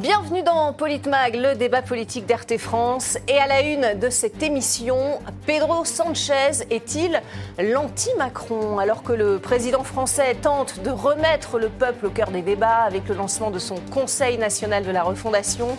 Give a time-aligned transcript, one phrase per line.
[0.00, 3.18] Bienvenue dans Politmag, le débat politique d'RT France.
[3.28, 4.96] Et à la une de cette émission,
[5.44, 7.20] Pedro Sanchez est-il
[7.58, 8.78] l'anti-Macron?
[8.78, 13.08] Alors que le président français tente de remettre le peuple au cœur des débats avec
[13.08, 15.76] le lancement de son Conseil national de la refondation,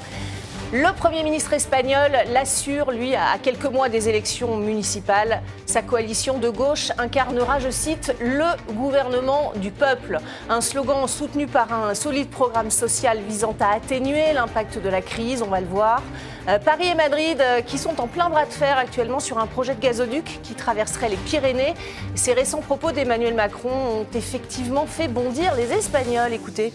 [0.74, 6.50] le Premier ministre espagnol l'assure, lui, à quelques mois des élections municipales, sa coalition de
[6.50, 10.20] gauche incarnera, je cite, le gouvernement du peuple.
[10.50, 15.42] Un slogan soutenu par un solide programme social visant à atténuer l'impact de la crise,
[15.42, 16.02] on va le voir.
[16.48, 19.48] Euh, Paris et Madrid euh, qui sont en plein bras de fer actuellement sur un
[19.48, 21.74] projet de gazoduc qui traverserait les Pyrénées.
[22.16, 26.32] Ces récents propos d'Emmanuel Macron ont effectivement fait bondir les Espagnols.
[26.32, 26.72] Écoutez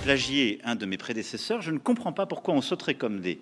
[0.00, 3.38] plagier un de mes prédécesseurs, je ne comprends pas pourquoi on sauterait comme des,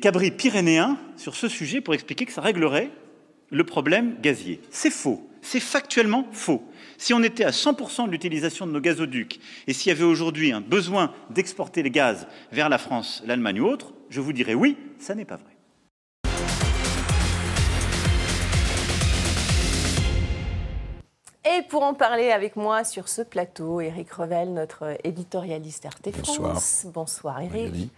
[0.00, 2.90] cabris pyrénéens sur ce sujet pour expliquer que ça réglerait
[3.50, 4.60] le problème gazier.
[4.70, 5.28] C'est faux.
[5.42, 6.62] C'est factuellement faux.
[6.98, 10.52] Si on était à 100% de l'utilisation de nos gazoducs et s'il y avait aujourd'hui
[10.52, 14.76] un besoin d'exporter les gaz vers la France, l'Allemagne ou autre, je vous dirais oui,
[14.98, 15.51] ça n'est pas vrai.
[21.44, 26.86] Et pour en parler avec moi sur ce plateau, Eric Revel, notre éditorialiste RT France.
[26.86, 27.40] Bonsoir.
[27.40, 27.90] Eric.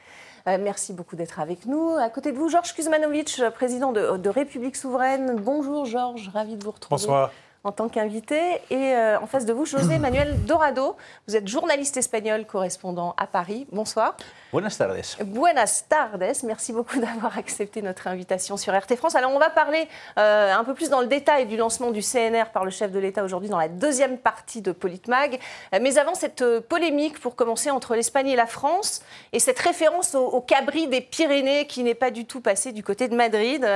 [0.46, 1.90] Euh, merci beaucoup d'être avec nous.
[1.90, 5.36] À côté de vous, Georges Kuzmanovic, président de, de République Souveraine.
[5.36, 7.02] Bonjour Georges, ravi de vous retrouver.
[7.02, 7.30] Bonsoir
[7.64, 8.60] en tant qu'invité.
[8.70, 10.96] Et euh, en face de vous, José Manuel Dorado.
[11.26, 13.66] Vous êtes journaliste espagnol correspondant à Paris.
[13.72, 14.16] Bonsoir.
[14.52, 15.00] Buenas tardes.
[15.24, 16.24] Buenas tardes.
[16.44, 19.16] Merci beaucoup d'avoir accepté notre invitation sur RT France.
[19.16, 22.50] Alors, on va parler euh, un peu plus dans le détail du lancement du CNR
[22.52, 25.40] par le chef de l'État aujourd'hui dans la deuxième partie de Politmag.
[25.74, 30.14] Euh, mais avant cette polémique, pour commencer, entre l'Espagne et la France, et cette référence
[30.14, 33.66] au, au cabri des Pyrénées qui n'est pas du tout passé du côté de Madrid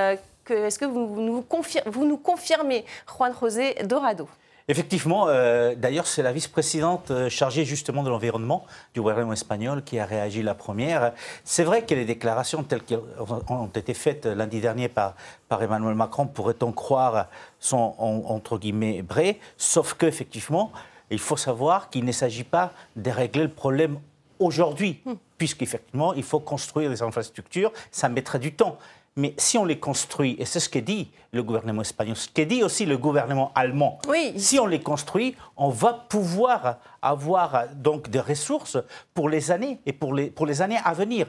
[0.51, 4.29] est-ce que vous, nous confirmez, Juan José Dorado?
[4.71, 9.99] Effectivement, euh, d'ailleurs, c'est la vice-présidente euh, chargée justement de l'environnement du gouvernement espagnol qui
[9.99, 11.15] a réagi la première.
[11.43, 13.01] C'est vrai que les déclarations telles qu'elles
[13.49, 15.15] ont été faites lundi dernier par,
[15.49, 20.71] par Emmanuel Macron, pourrait-on croire, sont entre guillemets vraies, sauf qu'effectivement,
[21.11, 23.99] il faut savoir qu'il ne s'agit pas de régler le problème
[24.39, 25.15] aujourd'hui, hmm.
[25.39, 28.79] puisqu'effectivement, il faut construire des infrastructures, ça mettrait du temps.
[29.19, 32.43] Mais si on les construit, et c'est ce que dit le gouvernement espagnol, ce que
[32.43, 33.99] dit aussi le gouvernement allemand,
[34.37, 38.79] si on les construit, on va pouvoir avoir donc des ressources
[39.15, 41.27] pour les années et pour les, pour les années à venir.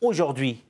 [0.00, 0.60] Aujourd'hui,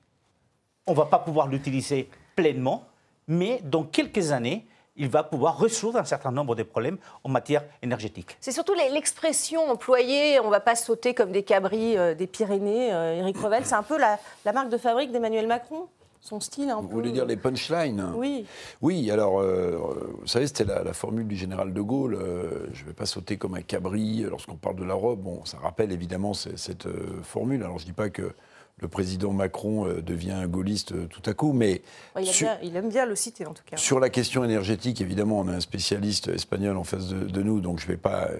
[0.87, 2.85] on ne va pas pouvoir l'utiliser pleinement,
[3.27, 4.67] mais dans quelques années,
[4.97, 8.37] il va pouvoir résoudre un certain nombre de problèmes en matière énergétique.
[8.39, 12.93] C'est surtout l'expression employée, on ne va pas sauter comme des cabris euh, des Pyrénées,
[12.93, 15.89] euh, Éric Revel, c'est un peu la, la marque de fabrique d'Emmanuel Macron?
[16.21, 18.13] Son style Vous voulez dire les punchlines?
[18.15, 18.47] Oui.
[18.83, 19.79] Oui, alors, euh,
[20.21, 23.37] vous savez, c'était la, formule du général de Gaulle euh, je ne vais pas sauter
[23.37, 25.23] comme un cabri lorsqu'on parle de la robe.
[25.23, 27.63] Bon, ça rappelle évidemment cette, euh, formule.
[27.63, 28.33] Alors, je ne dis pas que
[28.79, 31.83] le président Macron devient un gaulliste tout à coup, mais.
[32.19, 33.77] il, aime bien, le citer en tout cas.
[33.77, 37.61] Sur la question énergétique, évidemment, on a un spécialiste espagnol en face de, de nous,
[37.61, 38.31] donc je ne vais pas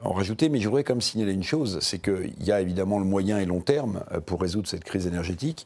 [0.00, 2.98] en rajouter, mais je voudrais quand même signaler une chose c'est qu'il y a évidemment
[2.98, 5.64] le moyen et long terme pour résoudre cette crise énergétique.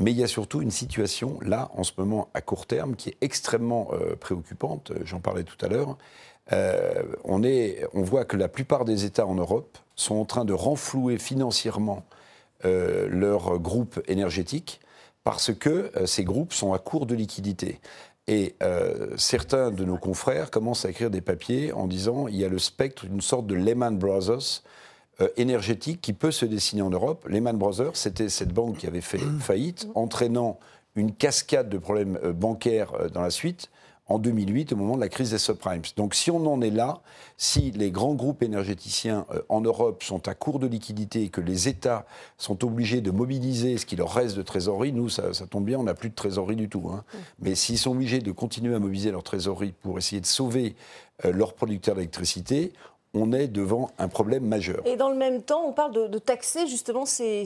[0.00, 3.10] Mais il y a surtout une situation, là, en ce moment, à court terme, qui
[3.10, 4.92] est extrêmement euh, préoccupante.
[5.04, 5.98] J'en parlais tout à l'heure.
[6.52, 7.42] Euh, on,
[7.92, 12.06] on voit que la plupart des États en Europe sont en train de renflouer financièrement
[12.64, 14.80] euh, leurs groupes énergétiques
[15.22, 17.78] parce que ces groupes sont à court de liquidités.
[18.26, 18.56] Et
[19.16, 22.58] certains de nos confrères commencent à écrire des papiers en disant il y a le
[22.58, 24.62] spectre d'une sorte de Lehman Brothers
[25.20, 27.26] euh, énergétique qui peut se dessiner en Europe.
[27.28, 30.58] Lehman Brothers, c'était cette banque qui avait fait faillite, entraînant
[30.94, 33.70] une cascade de problèmes euh, bancaires euh, dans la suite
[34.06, 35.82] en 2008 au moment de la crise des subprimes.
[35.96, 37.00] Donc si on en est là,
[37.36, 41.68] si les grands groupes énergéticiens en Europe sont à court de liquidité et que les
[41.68, 42.06] États
[42.36, 45.84] sont obligés de mobiliser ce qui leur reste de trésorerie, nous, ça, tombe bien, on
[45.84, 46.90] n'a plus de trésorerie du tout.
[46.92, 47.04] Hein.
[47.38, 50.74] Mais s'ils sont obligés de continuer à mobiliser leur trésorerie pour essayer de sauver
[51.22, 52.72] leurs producteurs d'électricité,
[53.12, 54.80] on est devant un problème majeur.
[54.84, 57.44] Et dans le même temps, on parle de, taxer justement ces,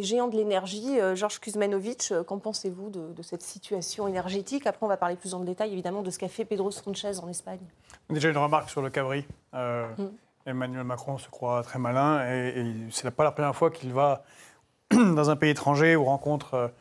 [0.00, 0.98] géants de l'énergie.
[1.00, 4.66] Euh, Georges Kuzmanovic, euh, qu'en pensez-vous de, cette situation énergétique?
[4.66, 7.28] Après, on va parler plus en détail évidemment de ce qu'a fait Pedro Sanchez en
[7.28, 7.60] Espagne.
[8.08, 9.26] Déjà une remarque sur le cabri.
[9.54, 10.10] Euh, mm.
[10.46, 14.24] Emmanuel Macron se croit très malin et, et c'est pas la première fois qu'il va
[14.90, 16.72] dans un pays étranger ou rencontre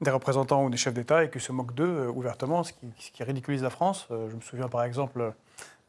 [0.00, 3.12] des représentants ou des chefs d'État et qu'il se moque d'eux ouvertement, ce qui, ce
[3.12, 4.08] qui, ridiculise la France.
[4.10, 5.32] je me souviens par exemple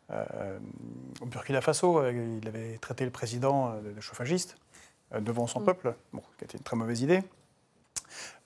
[0.09, 4.57] au Burkina Faso, euh, il avait traité le président euh, de chauffagiste
[5.19, 5.65] devant son mm.
[5.65, 7.23] peuple, bon, qui était une très mauvaise idée.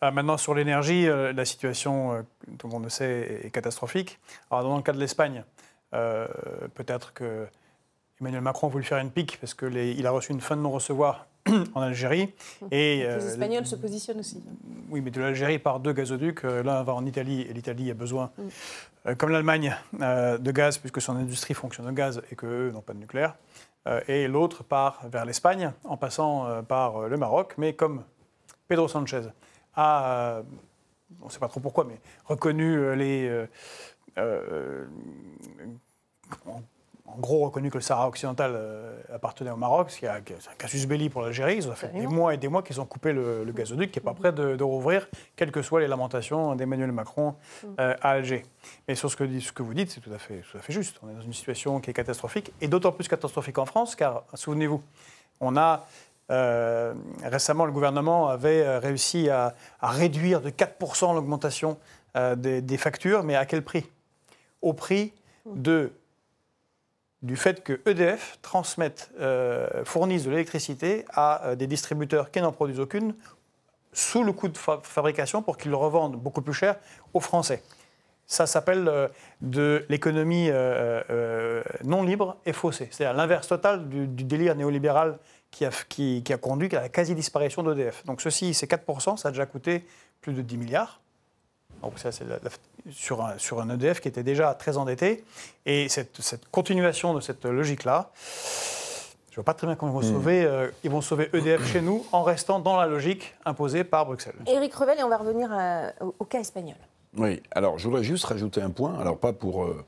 [0.01, 2.25] maintenant, sur l'énergie, la situation,
[2.57, 4.19] tout le monde le sait, est catastrophique.
[4.51, 5.43] Alors, dans le cas de l'Espagne,
[5.91, 7.47] peut-être que
[8.19, 11.27] Emmanuel Macron a voulu faire une pique parce qu'il a reçu une fin de non-recevoir
[11.73, 12.29] en Algérie.
[12.71, 14.43] Et, les euh, Espagnols se positionnent aussi.
[14.89, 16.43] Oui, mais de l'Algérie par deux gazoducs.
[16.43, 18.41] Euh, L'un va en Italie et l'Italie a besoin, Mm.
[18.41, 18.47] euh,
[19.15, 22.93] comme l'Allemagne, euh, de gaz puisque son industrie fonctionne au gaz et qu'eux n'ont pas
[22.93, 23.35] de nucléaire.
[23.87, 27.53] Euh, et l'autre part vers l'Espagne en passant euh, par euh, le Maroc.
[27.57, 28.03] Mais comme
[28.67, 29.21] Pedro Sanchez
[29.73, 30.43] a, euh,
[31.21, 33.27] on ne sait pas trop pourquoi, mais reconnu euh, les...
[33.27, 33.47] euh,
[34.17, 34.85] euh,
[37.15, 40.21] en- gros, reconnu que le Sahara occidental euh, appartenait au Maroc, ce qui est un
[40.57, 41.55] casus belli pour l'Algérie.
[41.57, 43.99] Ils ont fait des mois et des mois qu'ils ont coupé le, le gazoduc, qui
[43.99, 47.35] n'est pas prêt de, de rouvrir, quelles que soient les lamentations d'Emmanuel Macron
[47.79, 48.45] euh, à Alger.
[48.87, 50.61] Mais sur ce que, dit- ce que vous dites, c'est tout, à fait- tout à
[50.61, 50.99] fait juste.
[51.03, 54.23] On est dans une situation qui est catastrophique, et d'autant plus catastrophique en France, car,
[54.33, 54.81] souvenez-vous,
[55.41, 55.85] on a
[56.31, 61.77] euh, récemment, le gouvernement avait réussi à, à réduire de 4% l'augmentation
[62.15, 63.85] euh, des, des factures, mais à quel prix?
[64.61, 65.11] Au prix
[65.55, 65.91] de
[67.21, 72.51] du fait que EDF transmette, euh, fournisse de l'électricité à euh, des distributeurs qui n'en
[72.51, 73.13] produisent aucune
[73.91, 76.77] sous le coût de fa- fabrication pour qu'ils le revendent beaucoup plus cher
[77.13, 77.61] aux Français.
[78.25, 79.07] Ça s'appelle euh,
[79.41, 82.87] de l'économie euh, non libre et faussée.
[82.91, 85.17] C'est-à-dire l'inverse total du, délire néolibéral
[85.51, 88.05] qui a, qui a conduit à la quasi-disparition d'EDF.
[88.05, 89.85] Donc ceci, c'est 4%, ça a déjà coûté
[90.21, 91.01] plus de 10 milliards.
[91.81, 92.25] Donc ça, c'est
[92.91, 95.23] sur, un, sur un EDF qui était déjà très endetté.
[95.65, 98.11] Et cette, cette continuation de cette logique-là,
[99.27, 100.43] je ne vois pas très bien comment ils vont sauver.
[100.43, 104.35] euh, ils vont sauver EDF chez nous en restant dans la logique imposée par Bruxelles.
[104.47, 106.75] Éric Revel, et on va revenir à- au, au cas espagnol.
[107.17, 109.83] Oui, alors je voudrais juste rajouter un point, alors pas pour euh, euh,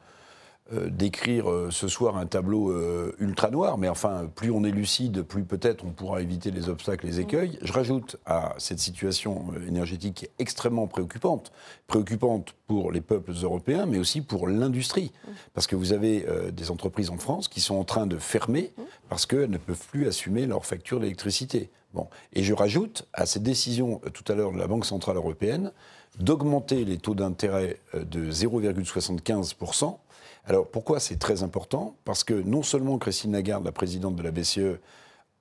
[0.90, 5.22] décrire euh, ce soir un tableau euh, ultra noir, mais enfin, plus on est lucide,
[5.24, 7.58] plus peut-être on pourra éviter les obstacles, les écueils.
[7.62, 11.52] Je rajoute à cette situation euh, énergétique qui est extrêmement préoccupante,
[11.88, 15.12] préoccupante pour les peuples européens, mais aussi pour l'industrie.
[15.54, 18.72] Parce que vous avez euh, des entreprises en France qui sont en train de fermer
[19.10, 21.70] parce qu'elles ne peuvent plus assumer leur facture d'électricité.
[21.94, 22.08] Bon.
[22.32, 25.74] Et je rajoute à cette décision euh, tout à l'heure de la Banque Centrale Européenne
[26.20, 29.98] d'augmenter les taux d'intérêt euh, de 0,75%.
[30.46, 31.96] Alors pourquoi c'est très important?
[32.04, 34.80] Parce que non seulement Christine Lagarde, la présidente de la BCE,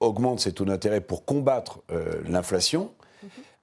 [0.00, 2.91] augmente ses taux d'intérêt pour combattre euh, l'inflation,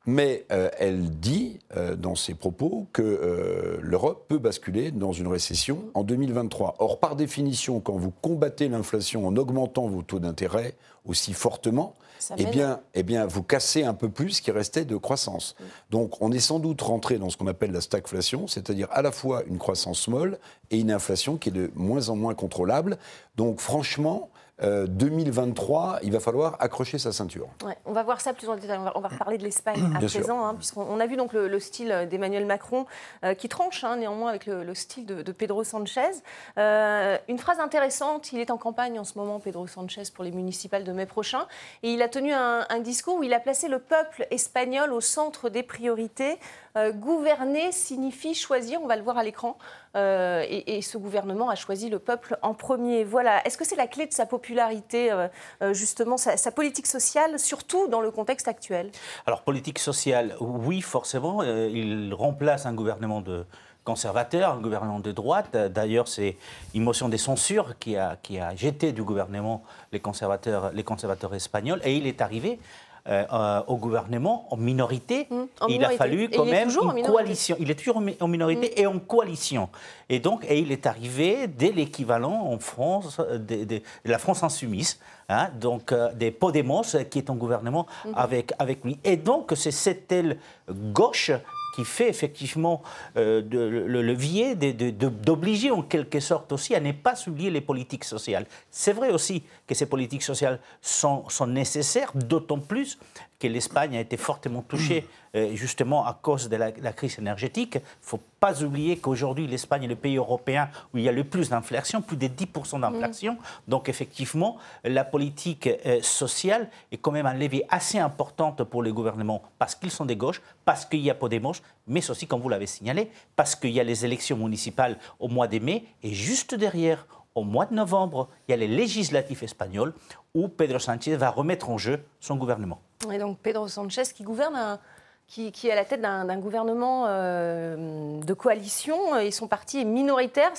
[0.05, 5.85] mais euh, elle dit euh, dans ses propos que l'Europe peut basculer dans une récession
[5.95, 6.75] en 2023.
[6.79, 10.75] Or, par définition, quand vous combattez l'inflation en augmentant vos taux d'intérêt
[11.05, 11.95] aussi fortement,
[12.37, 15.55] eh bien, eh bien, vous cassez un peu plus ce qui restait de croissance.
[15.89, 19.11] Donc, on est sans doute rentré dans ce qu'on appelle la stagflation, c'est-à-dire à la
[19.11, 20.39] fois une croissance molle
[20.71, 22.97] et une inflation qui est de moins en moins contrôlable.
[23.35, 24.29] Donc, franchement,
[24.63, 27.47] euh, 2023, il va falloir accrocher sa ceinture.
[27.63, 28.77] Ouais, on va voir ça plus en détail.
[28.79, 31.15] On va, on va reparler de l'Espagne à Bien présent, hein, puisqu'on on a vu
[31.15, 32.85] donc le, le style d'Emmanuel Macron
[33.23, 36.09] euh, qui tranche hein, néanmoins avec le, le style de, de Pedro Sanchez.
[36.57, 38.31] Euh, une phrase intéressante.
[38.33, 41.45] Il est en campagne en ce moment, Pedro Sanchez, pour les municipales de mai prochain,
[41.83, 45.01] et il a tenu un, un discours où il a placé le peuple espagnol au
[45.01, 46.39] centre des priorités.
[46.77, 48.79] Euh, gouverner signifie choisir.
[48.83, 49.57] On va le voir à l'écran.
[49.95, 53.03] Euh, et, ce gouvernement a choisi le peuple en premier.
[53.03, 53.45] Voilà.
[53.45, 58.01] Est-ce que c'est la clé de sa popularité, euh, justement, sa, politique sociale, surtout dans
[58.01, 58.91] le contexte actuel?
[59.25, 61.41] Alors, politique sociale, oui, forcément.
[61.41, 63.45] il remplace un gouvernement de
[63.83, 65.55] conservateur, un gouvernement de droite.
[65.55, 66.37] D'ailleurs, c'est
[66.75, 71.33] une motion de censure qui a, qui a jeté du gouvernement les conservateurs, les conservateurs
[71.33, 71.81] espagnols.
[71.83, 72.59] Et il est arrivé
[73.07, 75.27] euh, euh, au gouvernement en minorité.
[75.29, 75.95] Mmh, en il minorité.
[75.95, 77.55] a fallu quand même une coalition.
[77.59, 79.69] Il est toujours en mi- en minorité et en coalition.
[80.09, 84.17] Et donc, et il est arrivé dès l'équivalent en France euh, de, de- de la
[84.17, 84.99] France insoumise,
[85.29, 88.13] hein, donc euh, des Podemos qui est en gouvernement Mhm.
[88.15, 88.97] avec, avec lui.
[89.03, 90.37] Et donc, c'est cette aile
[90.69, 91.31] gauche
[91.77, 92.81] qui fait effectivement
[93.17, 98.47] euh, le levier d'obliger en quelque sorte aussi à ne pas oublier les politiques sociales.
[98.71, 102.97] C'est vrai aussi que ces politiques sociales sont, sont nécessaires, d'autant plus
[103.39, 107.75] que l'Espagne a été fortement touchée euh, justement à cause de la, la crise énergétique.
[107.75, 111.11] Il ne faut pas oublier qu'aujourd'hui l'Espagne est le pays européen où il y a
[111.11, 113.37] le plus d'inflation, plus de 10% d'inflation.
[113.67, 118.91] Donc effectivement, la politique euh, sociale est quand même un levier assez important pour les
[118.91, 121.53] gouvernements parce qu'ils sont des gauches, parce qu'il y a Podemos,
[121.87, 125.47] mais aussi, comme vous l'avez signalé, parce qu'il y a les élections municipales au mois
[125.47, 127.05] de mai et juste derrière,
[127.37, 129.93] au mois de novembre, il y a les législatives espagnoles
[130.33, 132.81] où Pedro Sánchez va remettre en jeu son gouvernement.
[133.11, 134.79] Et donc Pedro Sanchez qui gouverne un-
[135.27, 139.83] qui, qui est à la tête d'un gouvernement euh, de coalition et son parti est
[139.85, 140.51] minoritaire.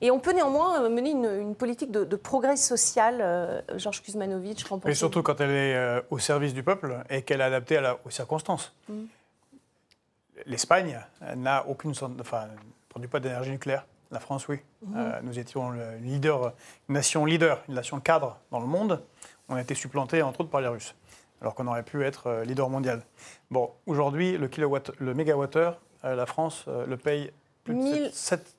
[0.00, 3.18] Et on peut néanmoins mener une, une politique de, de progrès social.
[3.20, 7.40] euh, Georges Kuzmanovic, Et surtout quand elle est euh, au service du peuple et qu'elle
[7.40, 8.72] est adaptée à la- aux circonstances.
[10.46, 12.58] L'Espagne euh, n'a aucune enfin, ne
[12.88, 13.84] produit pas d'énergie nucléaire.
[14.12, 14.60] La France, oui.
[14.94, 16.52] Euh, nous étions le leader,
[16.88, 19.02] une nation leader, une nation cadre dans le monde.
[19.48, 20.94] On a été supplanté entre autres par les Russes.
[21.40, 23.02] alors qu'on aurait pu être euh, leader mondial.
[23.50, 27.32] Bon, aujourd'hui, le, kilowatt, le mégawattheure, euh, la France euh, le paye
[27.64, 28.54] plus de Mille- 7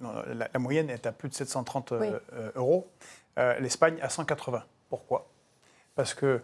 [0.00, 2.08] non, la, la moyenne est à plus de 730 euh, Oui.
[2.32, 2.88] euh, euros.
[3.36, 4.62] L'Espagne à 180.
[4.88, 5.26] Pourquoi?
[5.96, 6.40] Parce que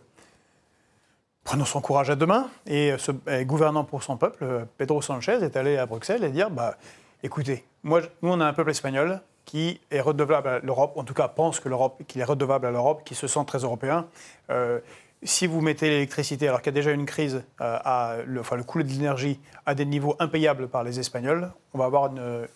[1.45, 5.39] prenons son courage à deux mains et, ce, et gouvernant pour son peuple, Pedro Sanchez
[5.43, 6.77] est allé à Bruxelles et dire bah,
[7.23, 11.15] écoutez, moi, nous on a un peuple espagnol qui est redevable à l'Europe, en tout
[11.15, 14.07] cas pense que l'Europe, qu'il est redevable à l'Europe, qui se sent très européen.
[14.51, 14.79] Euh,
[15.23, 18.57] si vous mettez l'électricité, alors qu'il y a déjà une crise, euh, à le, enfin,
[18.57, 22.19] le coût de l'énergie à des niveaux impayables par les Espagnols, on va avoir une-
[22.21, 22.47] euh,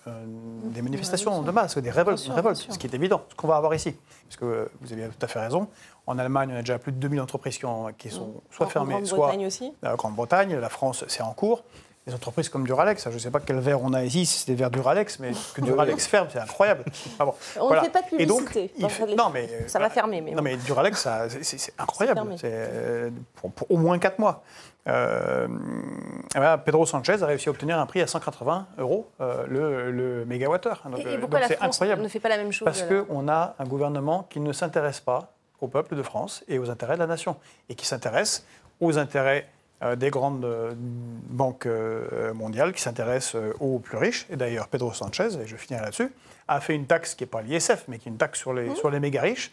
[0.65, 3.57] des manifestations de masse, des révoltes, une révolte, ce qui est évident, ce qu'on va
[3.57, 3.95] avoir ici.
[4.29, 5.69] Parce que euh, vous avez tout à fait raison.
[6.07, 8.69] En Allemagne, on a déjà plus de 2000 entreprises qui, ont- qui sont soit En
[8.71, 11.65] fermées, soit Grande-Bretagne aussi la Grande-Bretagne, la France, c'est en cours.
[12.07, 14.49] Des entreprises comme Duralex, je ne sais pas quel verre on a ici, si c'est
[14.53, 16.85] des verres Duralex, mais que Duralex ferme, c'est incroyable.
[17.19, 18.73] Ah bon, On ne fait pas de Et donc, publicité.
[18.77, 21.09] il Dans fait- les- non, mais, euh, Ça va fermer, mais non, mais Duralex,
[21.41, 22.21] c'est- incroyable.
[22.37, 24.43] C'est euh, pour, pour au moins 4 mois.
[24.87, 25.49] Euh,
[26.65, 30.83] Pedro Sanchez a réussi à obtenir un prix à 180 euros euh, le, le mégawattheure.
[30.85, 32.03] Donc, Et, et pourquoi donc la c'est France incroyable.
[32.03, 35.33] ne fait pas la même chose Parce qu'on a un gouvernement qui ne s'intéresse pas
[35.63, 37.37] au peuple de France et aux intérêts de la nation,
[37.71, 38.45] et qui s'intéresse
[38.81, 39.49] aux intérêts
[39.97, 44.27] des grandes euh, banques euh, mondiales, qui s'intéressent euh, aux plus riches.
[44.31, 46.11] Et d'ailleurs, Pedro Sanchez, et je finirai là-dessus,
[46.47, 48.75] a fait une taxe qui n'est pas l'ISF, mais qui est une taxe sur les,
[48.75, 49.51] sur les méga riches,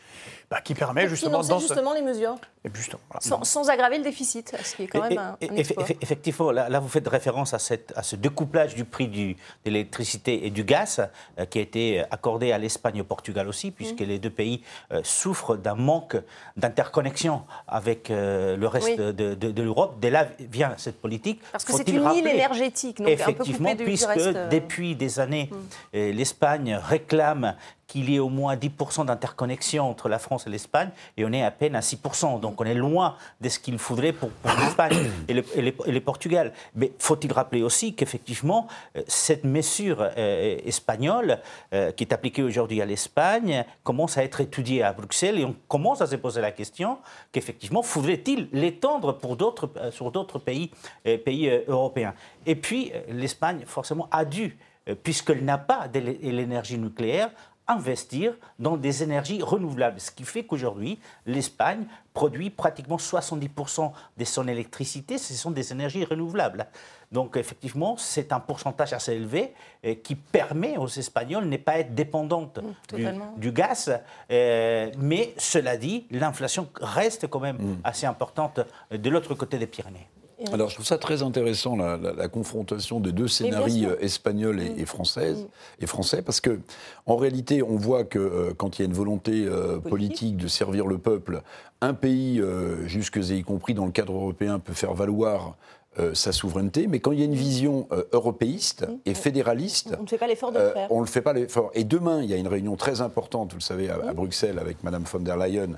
[0.49, 1.41] bah, qui permet Pour justement...
[1.41, 2.35] financer dans ce- justement les mesures.
[2.65, 3.21] Et puis justement, voilà.
[3.21, 5.61] sans, sans aggraver le déficit, ce qui est quand Et- même un, et-
[6.01, 9.71] effectivement, là, là, vous faites référence à, cette- à ce découplage du prix du- de
[9.71, 11.07] l'électricité et du gaz
[11.39, 14.61] euh, qui a été accordé à l'Espagne et au Portugal aussi, puisque les deux pays
[14.91, 16.17] euh, souffrent d'un manque
[16.57, 18.95] d'interconnexion avec euh, le reste Oui.
[18.97, 19.95] de, de- de l'Europe.
[19.99, 21.41] Dès là vient cette politique.
[21.51, 24.35] Parce que c'est une île énergétique, donc un peu Effectivement, coupée du, puisque reste.
[24.35, 25.49] euh, depuis des années,
[25.95, 27.55] euh, l'Espagne réclame
[27.91, 31.43] qu'il y ait au moins 10% d'interconnexion entre la France et l'Espagne, et on est
[31.43, 32.39] à peine à 6%.
[32.39, 35.73] Donc on est loin de ce qu'il faudrait pour, pour l'Espagne et le, et le-
[35.85, 36.53] et le Portugal.
[36.75, 41.39] Mais faut-il rappeler aussi qu'effectivement, euh, cette mesure euh, espagnole
[41.73, 45.55] euh, qui est appliquée aujourd'hui à l'Espagne commence à être étudiée à Bruxelles, et on
[45.67, 46.97] commence à se poser la question
[47.33, 50.71] qu'effectivement, faudrait-il l'étendre pour d'autres, sur d'autres pays,
[51.07, 52.13] euh, pays européens
[52.45, 54.57] Et puis, l'Espagne, forcément, a dû,
[55.03, 57.29] puisqu'elle n'a pas l'énergie nucléaire,
[57.71, 59.99] investir dans des énergies renouvelables.
[59.99, 66.03] Ce qui fait qu'aujourd'hui, l'Espagne produit pratiquement 70% de son électricité, ce sont des énergies
[66.05, 66.67] renouvelables.
[67.11, 69.53] Donc effectivement, c'est un pourcentage assez élevé
[69.85, 73.33] euh, qui permet aux Espagnols de ne pas être dépendantes du, totalement.
[73.37, 73.99] du gaz.
[74.31, 78.59] Euh, mais cela dit, l'inflation reste quand même assez importante
[78.91, 80.07] euh, de l'autre côté des Pyrénées.
[80.53, 84.59] Alors, je trouve ça très intéressant, la, la- la confrontation des deux scénarios euh, espagnols
[84.61, 85.47] et, et françaises,
[85.79, 86.59] et français, parce que,
[87.05, 90.37] en réalité, on voit que euh, quand il y a une volonté euh, politique.
[90.37, 91.41] de servir le peuple,
[91.81, 95.55] un pays, euh, jusque et y compris dans le cadre européen, peut faire valoir
[95.99, 100.03] euh, sa souveraineté, mais quand il y a une vision euh, européiste et fédéraliste, On
[100.03, 100.87] ne fait pas l'effort de le euh, faire.
[100.91, 101.69] on ne le fait pas l'effort.
[101.73, 104.57] Et demain, il y a une réunion très importante, vous le savez, à, à Bruxelles
[104.59, 105.77] avec Madame von der Leyen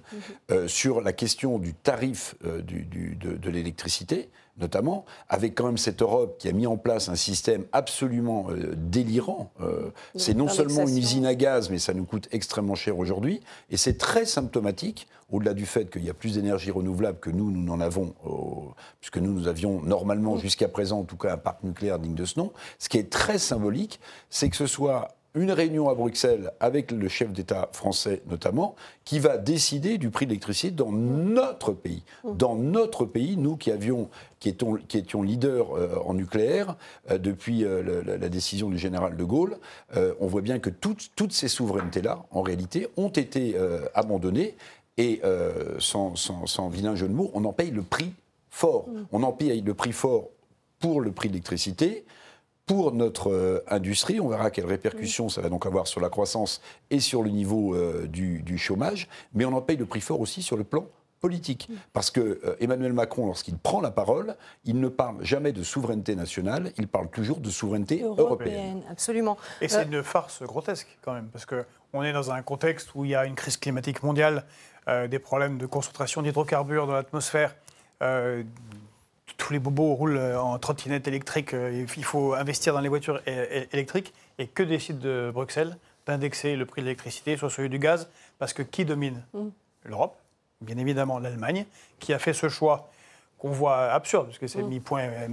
[0.51, 5.65] euh, sur la question du tarif euh, du- du- de, de l'électricité, notamment, avec quand
[5.65, 9.51] même cette Europe qui a mis en place un système absolument euh, délirant.
[9.61, 13.41] Euh, c'est non seulement une usine à gaz, mais ça nous coûte extrêmement cher aujourd'hui.
[13.71, 17.49] Et c'est très symptomatique, au-delà du fait qu'il y a plus d'énergie renouvelable que nous,
[17.49, 18.13] nous n'en avons,
[18.99, 22.25] puisque nous, nous avions normalement, jusqu'à présent, en tout cas, un parc nucléaire digne de
[22.25, 22.51] ce nom.
[22.77, 27.07] Ce qui est très symbolique, c'est que ce soit une réunion à Bruxelles avec le
[27.07, 28.75] chef d'État français notamment,
[29.05, 32.03] qui va décider du prix de l'électricité dans notre pays.
[32.23, 34.09] Dans notre pays, nous qui avions,
[34.39, 36.75] qui étions, qui étions leaders euh, en nucléaire
[37.09, 39.57] euh, depuis euh, la, la décision du général de Gaulle,
[40.19, 43.55] on voit bien que toutes, toutes ces souverainetés-là, en réalité, ont été
[43.93, 44.55] abandonnées.
[44.97, 45.21] Et
[45.79, 48.13] sans, sans- sans vilain jeu de mots, on en paye le prix
[48.51, 48.85] fort.
[49.11, 50.29] On en paye le prix fort
[50.79, 52.05] pour le prix de l'électricité,
[52.65, 54.19] pour notre euh, industrie.
[54.19, 57.75] On verra quelles répercussions ça va donc avoir sur la croissance et sur le niveau
[57.75, 59.07] euh, du, du chômage.
[59.33, 60.87] Mais on en paye le prix fort aussi sur le plan
[61.23, 61.69] politique.
[61.93, 66.17] Parce que euh, Emmanuel Macron, lorsqu'il prend la parole, il ne parle jamais de souveraineté
[66.17, 68.27] nationale, il parle toujours de souveraineté européenne.
[68.27, 68.81] Européenne.
[68.89, 69.37] Absolument.
[69.61, 73.11] Et c'est une farce grotesque quand même, parce qu'on est dans un contexte où il
[73.11, 74.43] y a une crise climatique mondiale,
[74.89, 77.55] euh, des problèmes de concentration d'hydrocarbures dans l'atmosphère.
[79.43, 83.21] Tous les bobos roulent euh, en trottinette électrique, euh, il faut investir dans les voitures
[83.25, 84.13] électriques.
[84.39, 88.51] Et que décide de Bruxelles D'indexer le prix de l'électricité sur celui du gaz, parce
[88.51, 89.21] que qui domine
[89.85, 90.17] L'Europe,
[90.59, 91.65] bien évidemment l'Allemagne,
[91.99, 92.89] qui a fait ce choix
[93.37, 95.27] qu'on voit absurde, parce que c'est mis point, euh,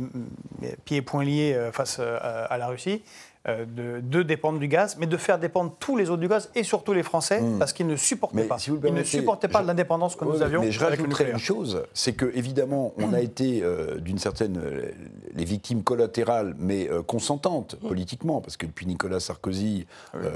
[0.84, 3.02] pieds et poings liés face à, la Russie,
[3.46, 6.62] de, de, dépendre du gaz, mais de faire dépendre tous les autres du gaz et
[6.62, 7.58] surtout les Français, hmm.
[7.58, 8.58] parce qu'ils ne supportaient pas.
[8.66, 10.60] ils ne supportaient pas l'indépendance que nous avions.
[10.60, 14.90] Mais je rajouterais une chose, c'est que évidemment, on a été euh, d'une certaine euh,
[15.34, 17.88] les victimes collatérales, mais consentantes hmm.
[17.88, 19.86] politiquement, parce que depuis Nicolas Sarkozy,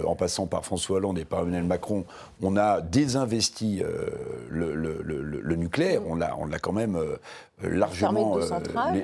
[0.06, 2.04] en passant par François Hollande et par Emmanuel Macron,
[2.42, 3.82] on a désinvesti
[4.48, 6.00] le, le, nucléaire.
[6.00, 6.10] Hmm.
[6.10, 6.98] On l'a, on l'a quand même
[7.70, 8.38] largement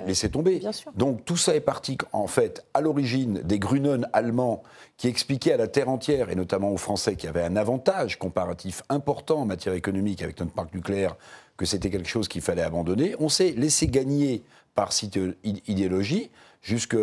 [0.06, 0.60] laissé tomber.
[0.96, 4.62] Donc tout ça est parti en fait à l'origine des Gruneux allemand
[4.96, 8.82] qui expliquait à la terre entière, et notamment aux Français, qui avaient un avantage comparatif
[8.88, 11.16] important en matière économique avec notre parc nucléaire,
[11.56, 13.14] que c'était quelque chose qu'il fallait abandonner.
[13.18, 14.42] On s'est laissé gagner
[14.74, 16.30] par cette idéologie
[16.62, 16.96] jusqu'à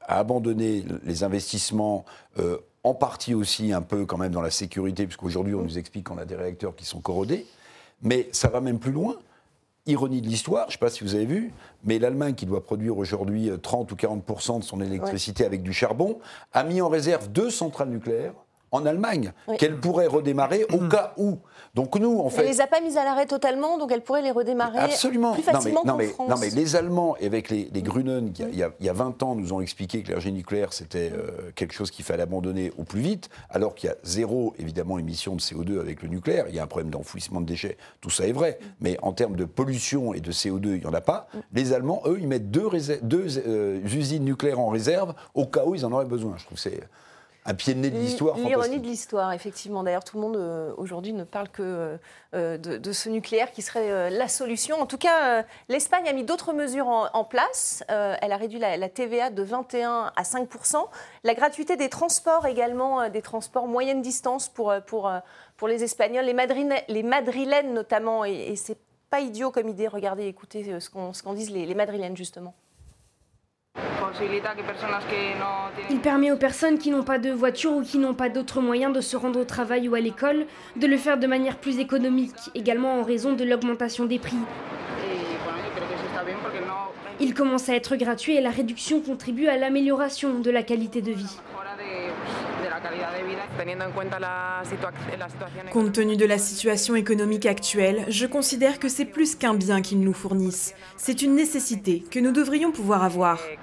[0.00, 2.04] abandonner les investissements,
[2.38, 6.04] euh, en partie aussi un peu quand même dans la sécurité, puisqu'aujourd'hui on nous explique
[6.04, 7.46] qu'on a des réacteurs qui sont corrodés.
[8.02, 9.16] Mais ça va même plus loin
[9.88, 11.52] ironie de l'histoire, je ne sais pas si vous avez vu,
[11.84, 15.72] mais l'Allemagne, qui doit produire aujourd'hui 30 euh, ou 40% de son électricité avec du
[15.72, 16.18] charbon,
[16.52, 18.34] a mis en réserve deux centrales nucléaires
[18.72, 20.88] en Allemagne, qu'elle pourrait redémarrer au mm.
[20.88, 21.38] cas où.
[21.74, 22.42] Donc nous, en fait...
[22.42, 25.32] Elle les a pas mises à l'arrêt totalement, donc elle pourrait les redémarrer Absolument.
[25.32, 26.28] plus facilement non, mais, France.
[26.28, 29.22] Non mais les Allemands, avec les, les Grünen, il y, a, il y, a, 20
[29.22, 32.84] ans, nous ont expliqué que l'énergie nucléaire, c'était euh, quelque chose qu'il fallait abandonner au
[32.84, 36.46] plus vite, alors qu'il y a zéro, évidemment, émission de CO2 avec le nucléaire.
[36.48, 38.58] Il y a un problème d'enfouissement de déchets, tout ça est vrai.
[38.80, 41.28] Mais en termes de pollution et de CO2, il n'y en a pas.
[41.52, 42.68] Les Allemands, eux, ils mettent deux,
[43.02, 46.34] deux euh, usines nucléaires en réserve au cas où ils en auraient besoin.
[46.38, 46.80] Je trouve que c'est
[47.44, 48.36] un pied de nez de l'histoire.
[48.36, 49.82] L'ironie de l'histoire, effectivement.
[49.82, 51.98] D'ailleurs, tout le monde euh, aujourd'hui ne parle que
[52.34, 54.80] euh, de, ce nucléaire qui serait euh, la solution.
[54.80, 57.82] En tout cas, l'Espagne a mis d'autres mesures en, place.
[57.88, 60.48] elle a réduit la, TVA de 21 à 5
[61.24, 65.10] la gratuité des transports également, des transports moyenne distance pour, pour,
[65.56, 68.24] pour les Espagnols, les, les Madrilènes notamment.
[68.24, 68.78] Et, et c'est
[69.10, 69.88] pas idiot comme idée.
[69.88, 72.54] Regardez, écoutez ce qu'en disent les, les Madrilènes justement.
[75.90, 78.92] Il permet aux personnes qui n'ont pas de voiture ou qui n'ont pas d'autres moyens
[78.92, 82.34] de se rendre au travail ou à l'école de le faire de manière plus économique,
[82.54, 84.36] également en raison de l'augmentation des prix.
[87.20, 91.12] Il commence à être gratuit et la réduction contribue à l'amélioration de la qualité de
[91.12, 91.38] vie.
[95.72, 100.00] Compte tenu de la situation économique actuelle, je considère que c'est plus qu'un bien qu'ils
[100.00, 100.74] nous fournissent.
[100.96, 103.40] C'est une nécessité que nous devrions pouvoir avoir.
[103.50, 103.58] Eh,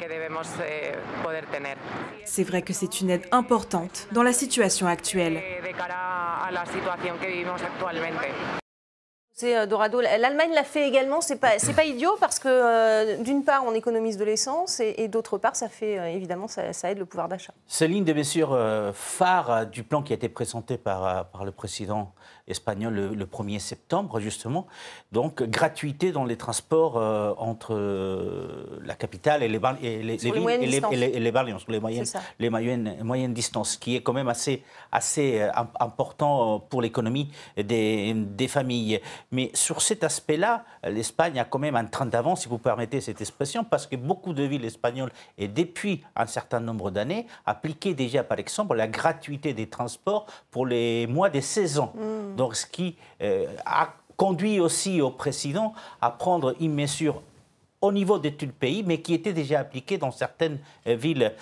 [2.25, 5.41] c'est vrai que c'est une aide importante dans la situation actuelle.
[9.37, 9.99] C'est euh, Dorado.
[9.99, 11.19] L'Allemagne l'a fait également.
[11.19, 15.37] C'est pas pas idiot parce que euh, d'une part on économise de l'essence et, d'autre
[15.37, 17.53] part ça fait euh, évidemment ça, aide le pouvoir d'achat.
[17.67, 18.57] C'est l'une des mesures
[18.93, 22.13] phares du plan qui a été présenté par le président
[22.47, 24.67] espagnol le, 1er septembre, justement.
[25.11, 30.35] Donc, gratuité dans les transports euh, entre euh, la capitale et les, et les, villes
[30.49, 32.05] et les, et les, les, moyennes,
[32.39, 38.13] les moyennes, moyennes, distances, qui est quand même assez, assez euh, important pour l'économie des,
[38.13, 39.01] des familles.
[39.31, 43.21] Mais sur cet aspect-là, l'Espagne a quand même un train d'avance, si vous permettez cette
[43.21, 48.23] expression, parce que beaucoup de villes espagnoles, et depuis un certain nombre d'années, appliquaient déjà,
[48.23, 51.91] par exemple, la gratuité des transports pour les mois des saisons.
[51.95, 52.34] Mm.
[52.35, 52.95] Donc, ce qui
[53.65, 57.21] a conduit aussi au président à prendre une mesure
[57.85, 61.33] au niveau de tout le pays, mais qui était déjà appliquée dans certaines euh, villes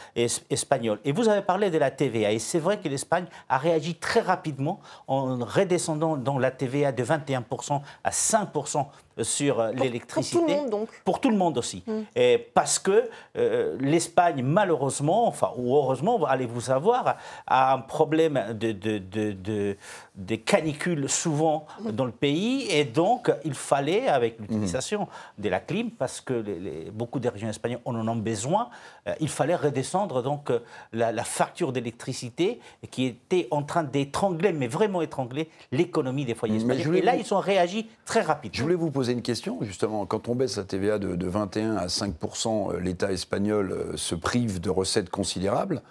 [0.50, 1.00] espagnoles.
[1.06, 4.20] Et vous avez parlé de la TVA, et c'est vrai que l'Espagne a réagi très
[4.20, 8.86] rapidement en redescendant dans la TVA de 21% à 5%
[9.22, 10.38] sur euh, l'électricité.
[10.38, 11.84] Pour tout le monde, donc Pour tout le monde aussi.
[11.86, 11.92] Mm.
[12.16, 18.72] Et parce que euh, l'Espagne, malheureusement, enfin, ou heureusement, allez-vous savoir, a un problème de,
[18.72, 19.78] de, de,
[20.16, 21.92] de, canicules souvent mm.
[21.92, 22.68] dans le pays.
[22.70, 27.50] Et donc, il fallait, avec l'utilisation de la clim, parce que les, beaucoup des régions
[27.50, 28.70] espagnoles en ont besoin,
[29.08, 30.52] euh, il fallait redescendre donc
[30.92, 32.60] la, facture d'électricité
[32.92, 36.98] qui était en train d'étrangler, mais vraiment étrangler, l'économie des foyers espagnols.
[36.98, 38.58] Et là, ils ont réagi très rapidement.
[38.58, 40.06] Je voulais vous poser une question, justement.
[40.06, 44.62] Quand on baisse la TVA de, 21 à 5% euh, l'État espagnol euh, se prive
[44.62, 45.82] de recettes considérables.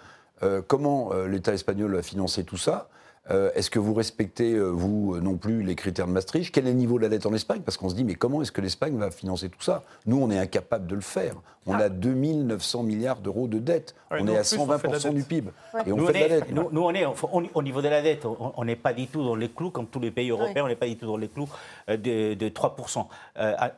[0.41, 2.89] Euh, comment l'État espagnol va financer tout ça?
[3.29, 6.53] Est-ce que vous respectez, vous non plus, les critères de Maastricht?
[6.53, 7.61] Quel est le niveau de la dette en Espagne?
[7.61, 9.83] Parce qu'on se dit, mais comment est-ce que l'Espagne va financer tout ça?
[10.05, 11.35] Nous, on est incapable de le faire.
[11.65, 11.83] On ah.
[11.85, 13.95] a 2900 milliards d'euros de dette.
[14.11, 15.51] on est à 120% du PIB.
[15.85, 16.51] Et on fait de la dette.
[16.51, 17.05] Nous, on est
[17.53, 19.99] au niveau de la dette, on n'est pas du tout dans les clous, comme tous
[19.99, 21.47] les pays européens, on n'est pas du tout dans les clous
[21.87, 23.05] de, 3%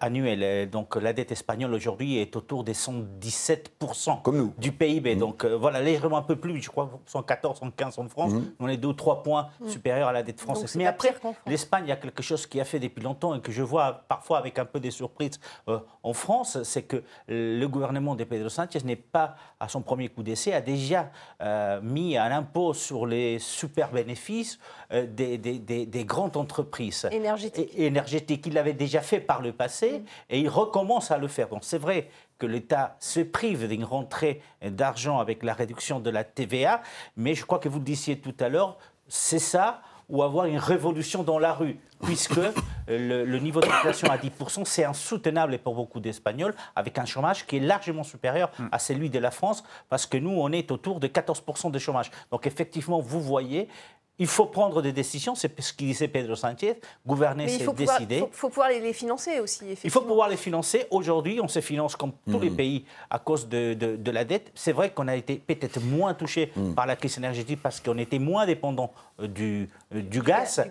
[0.02, 0.70] annuels.
[0.70, 4.54] Donc la dette espagnole aujourd'hui est autour des 117% comme nous.
[4.58, 5.16] du PIB.
[5.16, 5.20] Mmh.
[5.20, 8.34] Donc voilà, légèrement un peu plus, je crois 114, 115 en France.
[8.34, 8.44] Mmh.
[8.60, 9.70] On est 2 ou 3 points moins mm.
[9.70, 10.76] supérieure à la dette française.
[10.76, 14.06] Mais après, l'Espagne a quelque chose qui a fait depuis longtemps et que je vois
[14.08, 18.50] parfois avec un peu des surprises euh, en France, c'est que le gouvernement de Pedro
[18.50, 21.12] Sánchez n'est pas à son premier coup d'essai, a déjà
[21.42, 24.58] euh, mis un impôt sur les super bénéfices
[24.92, 27.72] euh, des, des, grandes entreprises énergétiques.
[27.78, 28.46] énergétiques.
[28.48, 30.06] Il l'avait déjà fait par le passé mm.
[30.30, 31.50] et il recommence à le faire.
[31.50, 32.10] Donc c'est vrai
[32.40, 36.82] que l'État se prive d'une rentrée d'argent avec la réduction de la TVA,
[37.16, 40.58] mais je crois que vous le disiez tout à l'heure, c'est ça ou avoir une
[40.58, 42.40] révolution dans la rue, puisque
[42.88, 47.62] le, niveau d'inflation à 10%, c'est insoutenable pour beaucoup d'Espagnols, avec un chômage qui est
[47.62, 51.72] largement supérieur à celui de la France, parce que nous, on est autour de 14%
[51.72, 52.12] de chômage.
[52.32, 53.68] Donc effectivement, vous voyez,
[54.18, 58.18] il faut prendre des décisions, c'est ce qu'il disait Pedro Sanchez, gouverner, c'est décider.
[58.18, 59.66] Il faut, pouvoir les financer aussi.
[59.84, 60.86] Il faut pouvoir les financer.
[60.90, 62.56] Aujourd'hui, on se finance comme tous les mm.
[62.56, 64.52] pays à cause de, la dette.
[64.56, 66.74] C'est vrai qu'on a été peut-être moins touché mm.
[66.74, 70.62] par la crise énergétique parce qu'on était moins dépendant euh, du, euh, du, gaz.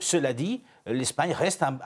[0.00, 1.78] cela dit, l'Espagne reste un,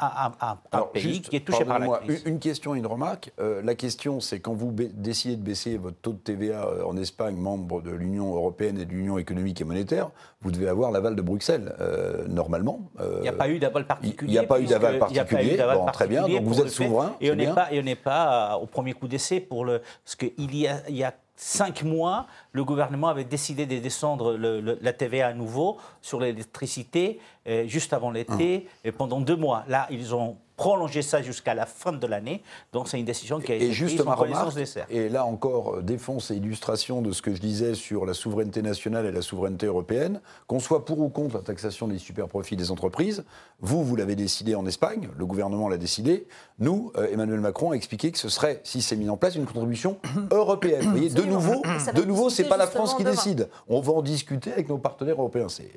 [0.92, 2.22] pays qui est touché par la crise.
[2.26, 3.32] Une question, une remarque.
[3.40, 6.96] Euh, la question, c'est quand vous décidez de baisser votre taux de TVA euh, en
[6.96, 10.10] Espagne, membre de l'Union européenne et de l'Union économique et monétaire,
[10.42, 12.90] vous devez avoir l'aval de Bruxelles, euh, normalement.
[12.98, 14.30] il n'y a pas eu d'aval particulier.
[14.30, 15.58] Il n'y a pas eu d'aval particulier.
[15.74, 17.16] Bon, très bien, donc vous êtes souverain.
[17.20, 17.68] Et on n'est pas,
[18.04, 19.80] pas au premier coup d'essai pour le.
[20.04, 24.92] Parce qu'il y a, y a cinq mois, le gouvernement avait décidé de descendre la
[24.92, 28.88] TVA à nouveau sur l'électricité euh, juste avant l'été ah.
[28.88, 29.64] et pendant deux mois.
[29.66, 32.42] Là, ils ont prolonger ça jusqu'à la fin de l'année.
[32.74, 34.58] Donc c'est une décision qui a été et juste prise en remarque,
[34.90, 38.60] Et là encore, euh, défense et illustration de ce que je disais sur la souveraineté
[38.60, 42.70] nationale et la souveraineté européenne, qu'on soit pour ou contre la taxation des super-profits des
[42.70, 43.24] entreprises,
[43.60, 46.26] vous, vous l'avez décidé en Espagne, le gouvernement l'a décidé,
[46.58, 49.46] nous, euh, Emmanuel Macron a expliqué que ce serait, si c'est mis en place, une
[49.46, 49.96] contribution
[50.30, 50.82] européenne.
[50.82, 51.62] Vous voyez, de nouveau,
[51.94, 53.48] de nouveau, c'est pas la France qui décide.
[53.66, 55.48] On va en discuter avec nos partenaires européens.
[55.48, 55.70] C'est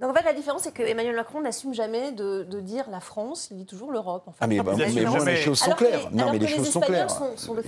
[0.00, 3.48] donc en fait, la différence, c'est que Emmanuel Macron n'assume jamais de, dire la France,
[3.50, 4.24] il dit toujours l'Europe.
[4.40, 6.08] ah mais, bah, les choses sont claires.
[6.12, 7.08] non, mais les, choses sont claires.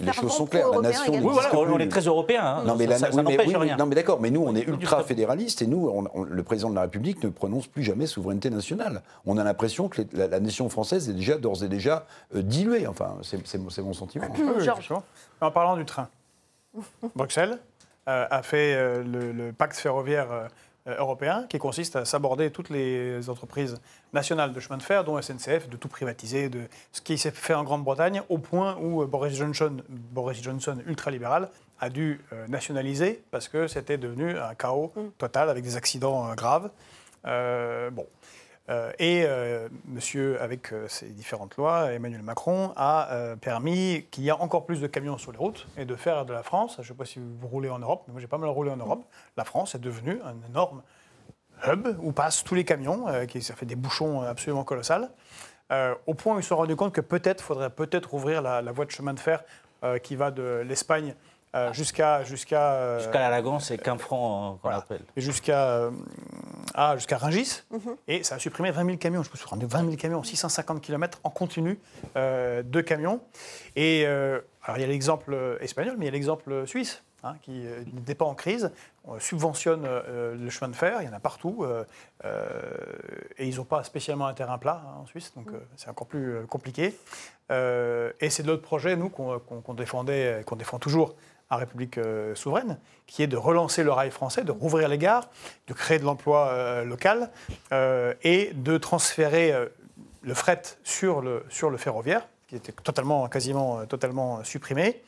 [0.05, 0.71] les choses sont claires.
[0.71, 2.45] La nation, oui, voilà, on est très européens.
[2.45, 2.63] Hein.
[2.65, 3.77] Non, mais, ça, rien.
[3.77, 4.21] Non, mais d'accord.
[4.21, 7.67] Mais nous, on est ultra fédéralistes et nous, le président de la République ne prononce
[7.67, 9.03] plus jamais souveraineté nationale.
[9.27, 12.87] On a l'impression que la, nation française est déjà d'ores et déjà euh, diluée.
[12.87, 14.29] Enfin, c'est mon sentiment.
[14.59, 14.93] Georges.
[15.41, 16.09] En parlant du train,
[17.17, 17.59] Bruxelles
[18.09, 20.49] euh, a fait euh, le, pacte ferroviaire euh,
[20.99, 23.81] européen qui consiste à s'aborder toutes les entreprises
[24.13, 27.55] nationales de chemin de fer, dont SNCF, de tout privatiser, de ce qui s'est fait
[27.55, 31.49] en Grande-Bretagne, au point où euh, Boris Johnson, Boris Johnson ultralibéral,
[31.81, 35.01] a dû euh, nationaliser parce que c'était devenu un chaos mm.
[35.19, 36.71] total avec des accidents graves.
[37.25, 38.07] bon.
[38.71, 43.09] Euh, et euh, monsieur, avec euh, ses différentes lois, Emmanuel Macron a
[43.41, 46.33] permis qu'il y ait encore plus de camions sur les routes et de faire de
[46.33, 48.39] la France, je ne sais pas si vous roulez en Europe, mais moi j'ai pas
[48.39, 49.05] mal roulé en Europe,
[49.37, 50.83] la France est devenue un énorme
[51.67, 55.11] hub où passent tous les camions, qui, ça fait des bouchons absolument colossales,
[56.07, 58.73] au point où ils se sont rendus compte que peut-être faudrait peut-être ouvrir la, la,
[58.73, 59.43] voie de chemin de fer
[60.03, 61.15] qui va de l'Espagne
[61.57, 65.03] euh, jusqu'à jusqu'à euh, jusqu'à la Lagance c'est qu'un franc qu'on appelle.
[65.17, 65.91] Et jusqu'à
[66.71, 67.63] euh, ah, jusqu'à Rungis.
[68.09, 69.23] Et ça a supprimé 20 000 camions.
[69.23, 71.79] Je me souviens, 20 000 camions, 650 km en continu
[72.15, 73.21] de camions.
[73.77, 77.03] Et alors il y a l'exemple espagnol, mais il y a l'exemple suisse.
[77.23, 77.67] Hein, qui
[78.07, 78.73] n'est pas en crise,
[79.05, 81.67] on subventionne le chemin de fer, il y en a partout,
[82.25, 86.47] et ils n'ont pas spécialement un terrain plat hein, en Suisse, donc c'est encore plus
[86.49, 86.95] compliqué.
[87.51, 91.15] et c'est de l'autre projet, nous, qu'on défendait, qu'on défend toujours,
[91.51, 95.29] à République euh, souveraine, qui est de relancer le rail français, de rouvrir les gares,
[95.67, 97.31] de créer de l'emploi euh, local
[97.73, 99.53] euh, et de transférer
[100.23, 105.03] le fret sur le, sur le ferroviaire, qui était totalement, quasiment totalement supprimé,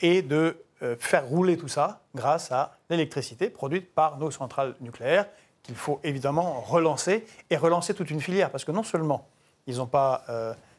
[0.00, 0.56] et de
[0.98, 5.26] faire rouler tout ça grâce à l'électricité produite par nos centrales nucléaires,
[5.64, 9.26] qu'il faut évidemment relancer et relancer toute une filière, parce que non seulement
[9.66, 10.24] ils n'ont pas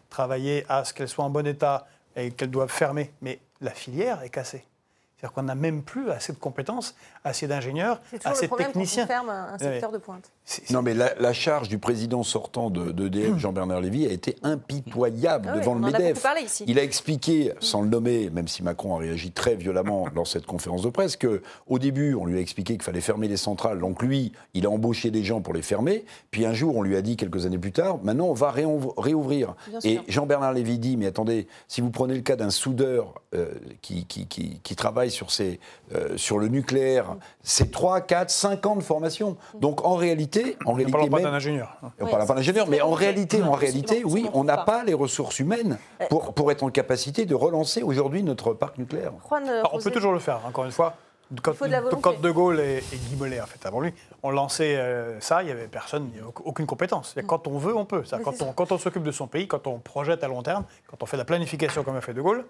[0.10, 4.24] travaillé à ce qu'elles soient en bon état et qu'elles doivent fermer, mais la filière
[4.24, 4.64] est cassée.
[5.20, 9.04] C'est-à-dire qu'on n'a même plus assez de compétences, assez d'ingénieurs, assez de techniciens.
[9.04, 10.32] C'est ferme un secteur de pointe.
[10.70, 15.58] Non, mais la, charge du président sortant de, d'EDF, Jean-Bernard Lévy, a été impitoyable ah
[15.60, 16.26] devant le MEDEF.
[16.68, 20.46] Il a expliqué, sans le nommer, même si Macron a réagi très violemment dans cette
[20.46, 23.80] conférence de presse, qu'au début, on lui a expliqué qu'il fallait fermer les centrales.
[23.80, 26.06] Donc lui, il a embauché des gens pour les fermer.
[26.32, 29.54] Puis un jour, on lui a dit, quelques années plus tard, maintenant, on va réouvrir.
[29.84, 33.52] Et Jean-Bernard Lévy dit, mais attendez, si vous prenez le cas d'un soudeur euh,
[33.82, 35.60] qui, qui, qui travaille sur, ces,
[35.94, 39.38] euh, sur le nucléaire, c'est 3, 4, 5 ans de formation.
[39.56, 40.58] Donc en réalité...
[40.66, 41.78] En réalité on ne parle pas d'un ingénieur.
[42.00, 44.94] On ne parle pas d'ingénieur, mais en réalité, en réalité oui, on n'a pas les
[44.94, 49.14] ressources humaines euh, pour, pour être en capacité de relancer aujourd'hui notre parc nucléaire.
[49.72, 50.96] on peut toujours le faire, encore une fois.
[51.44, 51.54] Quand,
[52.02, 53.94] quand De Gaulle et, Guy Mollet, en fait, avant lui,
[54.24, 56.10] ont lancé euh, ça, il n'y avait personne,
[56.44, 57.16] aucune compétence.
[57.28, 58.04] Quand on veut, on peut.
[58.24, 61.04] Quand on, quand on s'occupe de son pays, quand on projette à long terme, quand
[61.04, 62.46] on fait la planification comme a fait De Gaulle,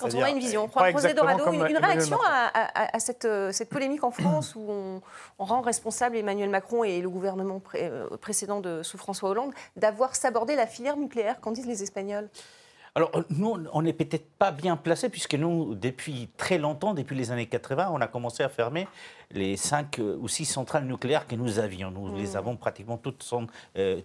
[0.00, 0.68] quand on a une vision.
[0.74, 5.00] On une, réaction à, cette, euh, cette, polémique en France où on,
[5.38, 10.56] rend responsable Emmanuel Macron et le gouvernement euh, précédent de, sous François Hollande d'avoir sabordé
[10.56, 12.28] la filière nucléaire, qu'en disent les Espagnols?
[12.94, 17.30] Alors, nous, on n'est peut-être pas bien placés, puisque nous, depuis très longtemps, depuis les
[17.30, 18.88] années 80, on a commencé à fermer
[19.30, 21.90] les cinq euh, ou six centrales nucléaires que nous avions.
[21.90, 22.36] Nous les mmh.
[22.36, 23.46] avons pratiquement toutes, sont,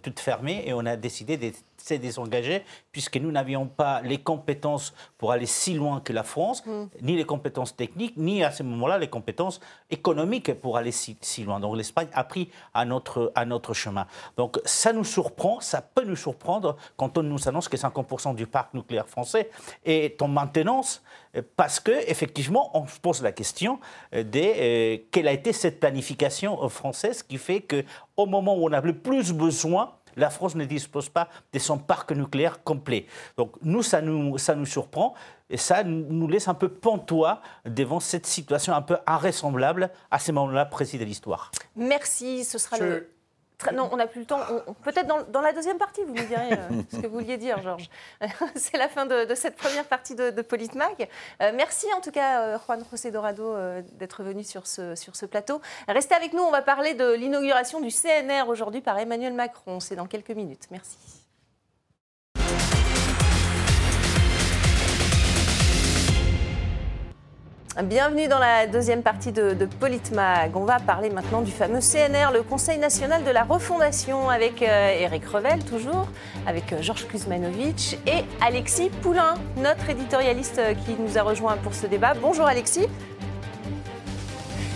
[0.02, 1.52] toutes fermées et on a décidé de
[1.84, 6.66] s'est désengagé puisque nous n'avions pas les compétences pour aller si loin que la France,
[6.66, 6.86] mm.
[7.02, 11.60] ni les compétences techniques, ni à ce moment-là les compétences économiques pour aller si, loin.
[11.60, 14.08] Donc l'Espagne a pris à notre, à notre chemin.
[14.38, 18.48] Donc ça nous surprend, ça peut nous surprendre quand on nous annonce que 50% du
[18.48, 19.50] parc nucléaire français
[19.84, 21.02] est en maintenance
[21.56, 23.80] parce que effectivement on se pose la question
[24.12, 27.84] de euh, quelle a été cette planification française qui fait que
[28.16, 31.78] au moment où on a le plus besoin la France ne dispose pas de son
[31.78, 33.06] parc nucléaire complet.
[33.38, 35.14] Donc nous, ça nous, ça nous surprend
[35.50, 40.32] et ça nous laisse un peu pantois devant cette situation un peu invraisemblable à ce
[40.32, 41.52] moment-là précis de l'histoire.
[41.76, 43.13] Merci, ce sera le
[43.72, 44.42] non, on n'a plus le temps.
[44.84, 47.90] Peut-être dans, la deuxième partie, vous me direz euh, ce que vous vouliez dire, Georges.
[48.56, 51.08] C'est la fin de, cette première partie de, de Politmag.
[51.42, 53.56] Euh, merci en tout cas, euh, Juan José Dorado,
[53.94, 55.62] d'être venu sur ce, sur ce plateau.
[55.88, 59.80] Restez avec nous, on va parler de l'inauguration du CNR aujourd'hui par Emmanuel Macron.
[59.80, 60.68] C'est dans quelques minutes.
[60.72, 61.23] Merci.
[67.82, 70.56] Bienvenue dans la deuxième partie de, Politmag.
[70.56, 75.24] On va parler maintenant du fameux CNR, le Conseil national de la refondation, avec Eric
[75.24, 76.08] euh, Revel toujours,
[76.46, 81.74] avec euh, Georges Kuzmanovic et Alexis Poulain, notre éditorialiste euh, qui nous a rejoint pour
[81.74, 82.14] ce débat.
[82.14, 82.88] Bonjour Alexis.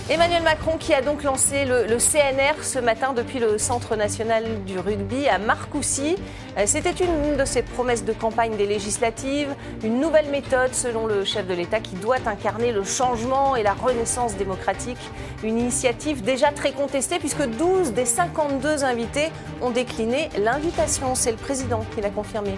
[0.10, 4.80] Emmanuel Macron qui a donc lancé le, CNR ce matin depuis le Centre national du
[4.80, 6.16] rugby à Marcoussis.
[6.58, 11.26] Euh, c'était une de ses promesses de campagne des législatives, une nouvelle méthode selon le
[11.26, 14.98] chef de l'État qui doit incarner le changement et la renaissance démocratique.
[15.44, 19.30] Une initiative déjà très contestée puisque 12 des 52 invités
[19.62, 21.16] ont décliné l'invitation.
[21.16, 22.56] C'est le président qui l'a confirmé.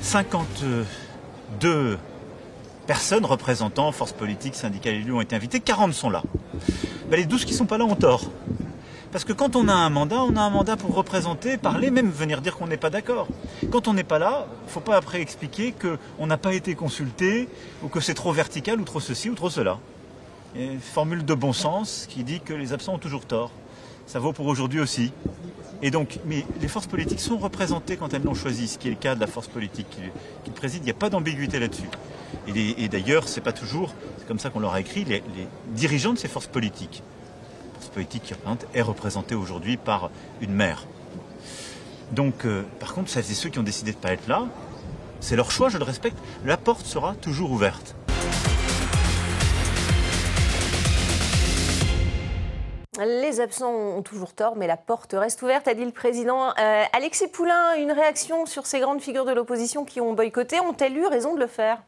[0.00, 0.86] 52
[2.86, 6.22] personnes représentant forces politiques, syndicales élus ont été invités, 40 sont là.
[7.10, 8.30] Les 12 qui ne sont pas là ont tort.
[9.12, 12.10] Parce que quand on a un mandat, on a un mandat pour représenter, parler, même
[12.10, 13.28] venir dire qu'on n'est pas d'accord.
[13.70, 16.74] Quand on n'est pas là, il ne faut pas après expliquer qu'on n'a pas été
[16.74, 17.48] consulté,
[17.82, 19.78] ou que c'est trop vertical, ou trop ceci, ou trop cela.
[20.54, 23.50] Une formule de bon sens qui dit que les absents ont toujours tort.
[24.06, 25.12] Ça vaut pour aujourd'hui aussi.
[25.82, 28.92] Et donc, mais les forces politiques sont représentées quand elles l'ont choisi, ce qui est
[28.92, 29.86] le cas de la force politique
[30.44, 30.82] qui, préside.
[30.82, 31.88] Il n'y a pas d'ambiguïté là-dessus.
[32.48, 35.22] Et, et d'ailleurs, c'est pas toujours, c'est comme ça qu'on leur a écrit, les,
[35.68, 37.02] dirigeants de ces forces politiques.
[37.74, 38.34] Force politique qui
[38.74, 40.10] est représentée aujourd'hui par
[40.40, 40.86] une maire.
[42.12, 44.46] Donc, euh, par contre, ça c'est ceux qui ont décidé de ne pas être là.
[45.20, 46.16] C'est leur choix, je le respecte.
[46.44, 47.94] La porte sera toujours ouverte.
[53.06, 56.48] Les absents ont toujours tort, mais la porte reste ouverte, a dit le président.
[56.58, 60.58] Euh, Alexis Poulain, une réaction sur ces grandes figures de l'opposition qui ont boycotté.
[60.58, 61.82] Ont-elles eu raison de le faire?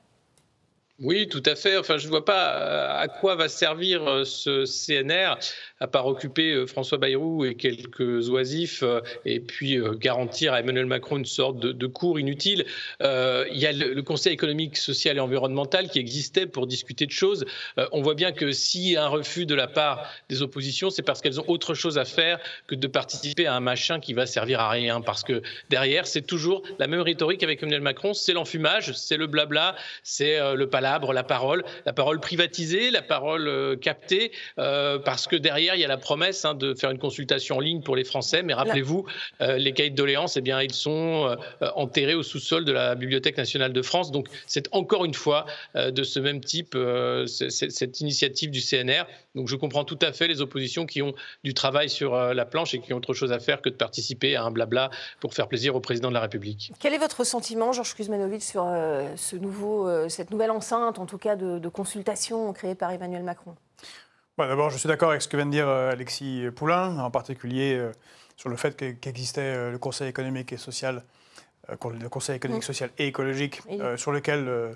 [1.00, 1.76] Oui, tout à fait.
[1.76, 5.38] Enfin, je ne vois pas euh, à quoi va servir euh, ce CNR,
[5.80, 8.84] à part occuper euh, François Bayrou et quelques oisifs,
[9.24, 12.64] et puis garantir à Emmanuel Macron une sorte de, cours inutile.
[13.00, 17.44] il y a le, Conseil économique, social et environnemental qui existait pour discuter de choses.
[17.92, 21.02] on voit bien que s'il y a un refus de la part des oppositions, c'est
[21.02, 24.26] parce qu'elles ont autre chose à faire que de participer à un machin qui va
[24.26, 25.00] servir à rien.
[25.00, 29.26] Parce que derrière, c'est toujours la même rhétorique avec Emmanuel Macron, c'est l'enfumage, c'est le
[29.26, 35.26] blabla, c'est le palabre la parole, la parole privatisée, la parole euh, captée, euh, parce
[35.26, 37.96] que derrière, il y a la promesse hein, de faire une consultation en ligne pour
[37.96, 38.42] les Français.
[38.42, 39.06] Mais rappelez-vous,
[39.40, 41.36] euh, les cahiers de doléances, eh bien, ils sont
[41.74, 44.10] enterrés au sous-sol de la Bibliothèque nationale de France.
[44.10, 46.76] Donc, c'est encore une fois de ce même type,
[47.26, 49.04] cette initiative du CNR.
[49.34, 52.74] Donc, je comprends tout à fait les oppositions qui ont du travail sur la planche
[52.74, 55.48] et qui ont autre chose à faire que de participer à un blabla pour faire
[55.48, 56.72] plaisir au président de la République.
[56.80, 58.64] Quel est votre sentiment, Georges Kuzmanovic, sur
[59.16, 63.54] ce nouveau, cette nouvelle enceinte en tout cas de, consultation créée par Emmanuel Macron?
[64.38, 67.10] Bah, D'abord, je suis d'accord avec ce que vient de dire euh, Alexis Poulain, en
[67.10, 67.92] particulier euh,
[68.36, 71.02] sur le fait qu'existait euh, le Conseil économique et social,
[71.68, 72.66] le Conseil économique, mm.
[72.66, 73.60] social et écologique,
[73.96, 74.74] sur lequel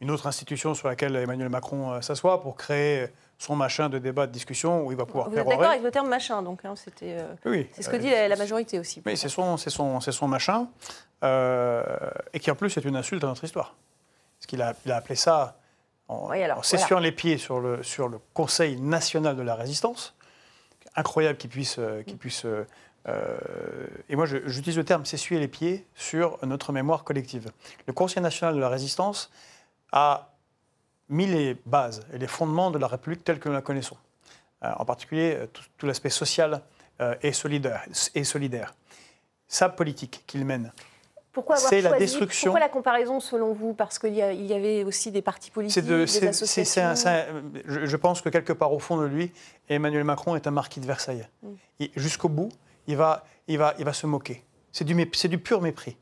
[0.00, 3.06] une autre institution sur laquelle Emmanuel Macron s'assoit pour créer
[3.38, 5.92] son machin de débat, de discussion où il va pouvoir Vous êtes d'accord avec le
[5.92, 7.18] terme machin, donc hein, c'était.
[7.44, 7.68] oui.
[7.72, 9.00] C'est ce que dit la, majorité aussi.
[9.06, 10.66] Mais c'est son, son, son machin,
[11.22, 13.76] et qui en plus est une insulte à notre histoire.
[14.38, 15.56] Parce qu'il a, appelé ça
[16.08, 16.30] en,
[16.62, 20.14] s'essuant les pieds sur le, sur le Conseil national de la résistance.
[20.96, 22.46] Incroyable qu'il puisse, qu'il puisse
[23.08, 27.50] euh, et moi, j'utilise le terme s'essuyer les pieds sur notre mémoire collective.
[27.86, 29.30] Le Conseil national de la résistance
[29.92, 30.30] a
[31.08, 33.96] mis les bases et les fondements de la République telle que nous la connaissons.
[34.62, 36.62] Euh, en particulier, euh, tout, l'aspect social
[37.22, 38.72] et, solidaire, et solidaire.
[39.48, 40.72] Sa politique qu'il mène.
[41.34, 42.52] Pourquoi avoir la destruction.
[42.52, 46.28] Pourquoi la comparaison selon vous Parce qu'il y, avait aussi des partis politiques, de, des
[46.28, 46.94] associations.
[47.66, 49.32] je, pense que quelque part au fond de lui,
[49.68, 51.26] Emmanuel Macron est un marquis de Versailles.
[51.42, 51.84] Mm.
[51.96, 52.50] Jusqu'au bout,
[52.86, 54.44] il va, il va, il va se moquer.
[54.70, 55.96] C'est du, du pur mépris.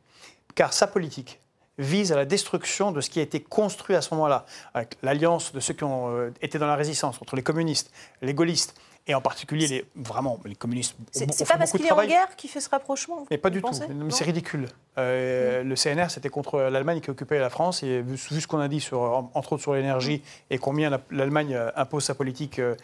[0.55, 1.41] Car sa politique
[1.79, 5.53] vise à la destruction de ce qui a été construit à ce moment-là, avec l'alliance
[5.53, 7.91] de ceux qui ont euh, été dans la résistance, entre les communistes,
[8.21, 8.75] les gaullistes,
[9.07, 10.97] et en particulier les, vraiment les communistes.
[11.11, 13.71] C'est pas parce qu'il est en guerre qu'il fait ce rapprochement Mais pas du tout.
[14.11, 14.69] C'est ridicule.
[14.99, 17.83] Euh, le CNR, c'était contre l'Allemagne qui occupait la France.
[17.83, 19.01] Et vu, ce qu'on a dit, sur,
[19.35, 22.75] entre autres sur l'énergie, et combien l'Allemagne euh, impose sa politique euh,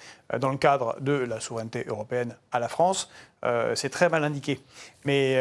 [0.40, 3.10] dans le cadre de la souveraineté européenne à la France,
[3.74, 4.60] c'est très mal indiqué.
[5.04, 5.34] Mais,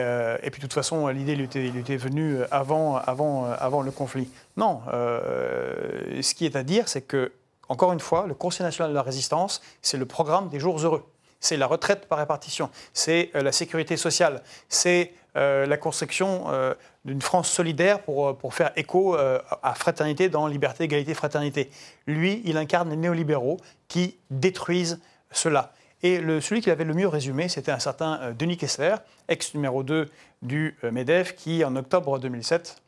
[0.44, 4.30] et puis de toute façon, l'idée lui était, était, venue avant, avant, avant le conflit.
[4.56, 7.32] Non, ce qui est à dire, c'est que
[7.69, 11.06] encore une fois, le Conseil national de la résistance, c'est le programme des jours heureux.
[11.39, 16.73] C'est la retraite par répartition, c'est euh, la sécurité sociale, c'est euh, la construction euh,
[17.06, 21.69] d'une France solidaire pour, faire écho à fraternité dans liberté, égalité, fraternité.
[22.06, 24.99] Lui, il incarne les néolibéraux qui détruisent
[25.32, 25.71] cela.
[26.03, 28.95] Et celui qui avait le mieux résumé, c'était un certain Denis Kessler,
[29.30, 30.10] ex numéro 2
[30.41, 32.82] du MEDEF, qui en octobre 2007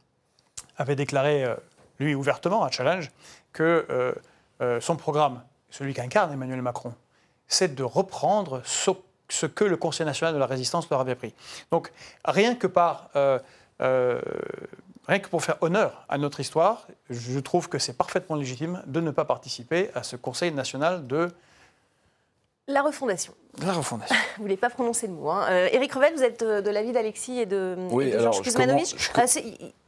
[0.77, 1.45] avait déclaré,
[1.99, 3.09] lui ouvertement, à Challenge,
[3.53, 3.85] que
[4.61, 6.93] euh, son programme, celui qu'incarne Emmanuel Macron,
[7.47, 11.33] c'est de reprendre ce, que le Conseil national de la résistance leur avait pris.
[11.71, 11.91] Donc
[12.25, 13.09] rien que par...
[13.15, 13.39] Euh,
[13.81, 14.19] euh,
[15.07, 18.99] rien que pour faire honneur à notre histoire, je trouve que c'est parfaitement légitime de
[18.99, 21.31] ne pas participer à ce Conseil national de
[22.67, 23.33] la refondation.
[23.63, 24.15] La refondation.
[24.35, 25.29] vous ne voulez pas prononcer le mot.
[25.29, 25.47] Hein.
[25.71, 28.95] Éric Revel, vous êtes de, l'avis d'Alexis et de, oui, Georges Kuzmanovic.
[29.15, 29.25] Ah,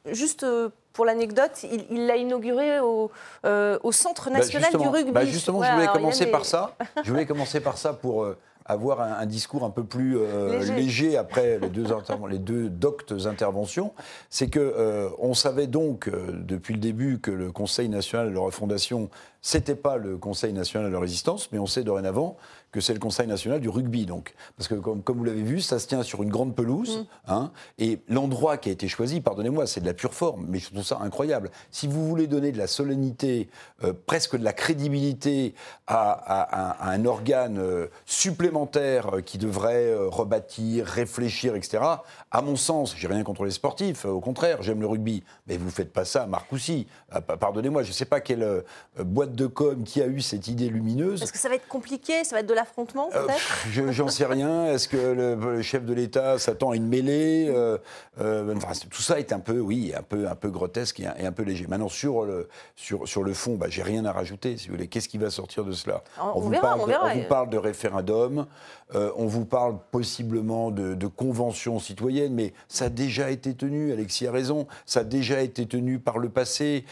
[0.08, 0.46] juste
[0.94, 3.12] pour l'anecdote, il l'a inauguré au,
[3.46, 5.12] euh, Centre bah, national du rugby.
[5.12, 6.76] Bah justement, je voulais commencer par ça.
[7.04, 11.18] Je voulais commencer par ça pour euh, avoir un, discours un peu plus euh, léger.
[11.18, 11.86] après les deux,
[12.30, 13.94] les deux doctes interventions.
[14.30, 19.10] C'est que on savait donc depuis le début que le Conseil national de la refondation,
[19.42, 22.38] c'était pas le Conseil national de la résistance, mais on sait dorénavant
[22.72, 24.06] que c'est le Conseil national du rugby.
[24.06, 27.00] Donc, parce que comme, comme vous l'avez vu, ça se tient sur une grande pelouse.
[27.00, 27.32] Mm.
[27.32, 30.70] Hein, et l'endroit qui a été choisi, pardonnez-moi, c'est de la pure forme, mais je
[30.70, 31.52] trouve ça incroyable.
[31.70, 33.50] Si vous voulez donner de la solennité,
[33.84, 35.54] euh, presque de la crédibilité
[35.88, 41.84] à, un organe euh, supplémentaire euh, qui devrait rebâtir, réfléchir, etc.,
[42.32, 45.70] à mon sens, j'ai rien contre les sportifs, au contraire, j'aime le rugby, mais vous
[45.70, 46.88] faites pas ça à Marcoussis.
[47.12, 48.64] Ah, pardonnez-moi, je ne sais pas quelle
[48.98, 51.22] boîte de com qui a eu cette idée lumineuse.
[51.22, 54.08] Est-ce que ça va être compliqué Ça va être de la affrontement, euh, peut-être J'en
[54.08, 54.68] sais rien.
[54.68, 57.78] Est-ce que le, chef de l'État s'attend à une mêlée euh,
[58.20, 58.56] euh,
[58.90, 61.66] Tout ça est un peu, oui, un peu, un peu grotesque et un, peu léger.
[61.68, 64.88] Maintenant, sur le, sur, sur le fond, bah, j'ai rien à rajouter, si vous voulez.
[64.88, 66.04] Qu'est-ce qui va sortir de cela?
[66.36, 68.46] On, vous parle, de, on, vous parle de référendum,
[68.94, 74.28] on vous parle possiblement de, de convention citoyenne, mais ça a déjà été tenu, Alexis
[74.28, 76.86] a raison, ça a déjà été tenu par le passé,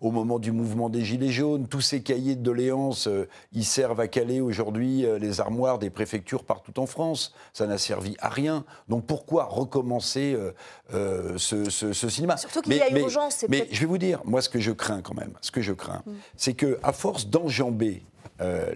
[0.00, 1.66] au moment du mouvement des Gilets jaunes.
[1.68, 3.08] Tous ces cahiers de doléances,
[3.52, 7.32] ils servent à caler aujourd'hui euh, les armoires des préfectures partout en France.
[7.52, 8.64] Ça n'a servi à rien.
[8.88, 10.52] Donc pourquoi recommencer euh,
[10.94, 12.36] euh, ce, cinéma?
[12.36, 13.44] Surtout qu'il y a urgence.
[13.48, 15.72] Mais je vais vous dire, moi, ce que je crains quand même, ce que je
[15.72, 16.12] crains, mm.
[16.36, 18.02] c'est que à force d'enjamber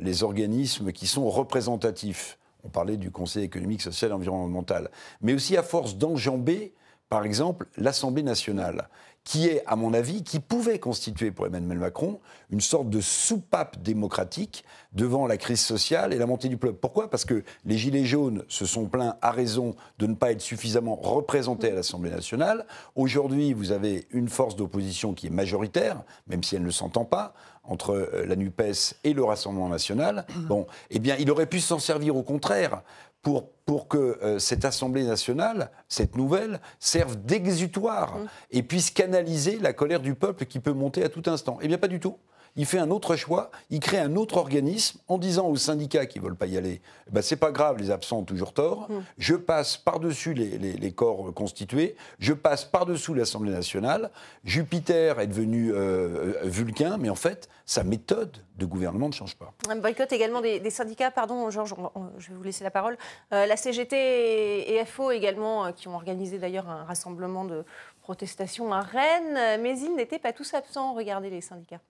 [0.03, 4.91] les organismes qui sont représentatifs, on parlait du Conseil économique, social et environnemental,
[5.23, 6.75] mais aussi à force d'enjamber,
[7.09, 8.91] par exemple, l'Assemblée nationale
[9.25, 13.83] qui est, à mon avis, qui pouvait constituer pour Emmanuel Macron une sorte de soupape
[13.83, 16.79] démocratique devant la crise sociale et la montée du peuple.
[16.79, 17.09] Pourquoi?
[17.09, 20.95] Parce que les Gilets jaunes se sont plaints à raison de ne pas être suffisamment
[20.95, 22.67] représentés à l'Assemblée nationale.
[22.97, 27.35] Aujourd'hui, vous avez une force d'opposition qui est majoritaire, même si elle ne s'entend pas,
[27.65, 30.27] entre euh, la NUPES et le Rassemblement national.
[30.45, 32.83] Bon, eh bien, il aurait pu s'en servir au contraire
[33.25, 38.27] pour, pour que euh, cette Assemblée nationale, cette nouvelle, serve d'exutoire mmh.
[38.53, 41.59] et puisse canaliser la colère du peuple qui peut monter à tout instant.
[41.61, 42.17] Eh bien, pas du tout
[42.57, 46.19] il fait un autre choix, il crée un autre organisme en disant aux syndicats qui
[46.19, 46.81] ne veulent pas y aller,
[47.11, 49.03] bah, c'est pas grave, les absents ont toujours tort, mm.
[49.19, 54.11] je passe par-dessus les, corps constitués, je passe par-dessous l'Assemblée nationale,
[54.45, 59.35] Jupiter est devenu euh, euh, Vulcain, mais en fait, sa méthode de gouvernement ne change
[59.35, 59.53] pas.
[59.69, 61.75] Un boycott également des, syndicats, pardon Georges,
[62.19, 62.97] je vais vous laisser la parole.
[63.33, 67.65] Euh, la CGT et FO également, qui ont organisé d'ailleurs un rassemblement de
[68.03, 71.81] protestation à Rennes, mais ils n'étaient pas tous absents, regardez les syndicats.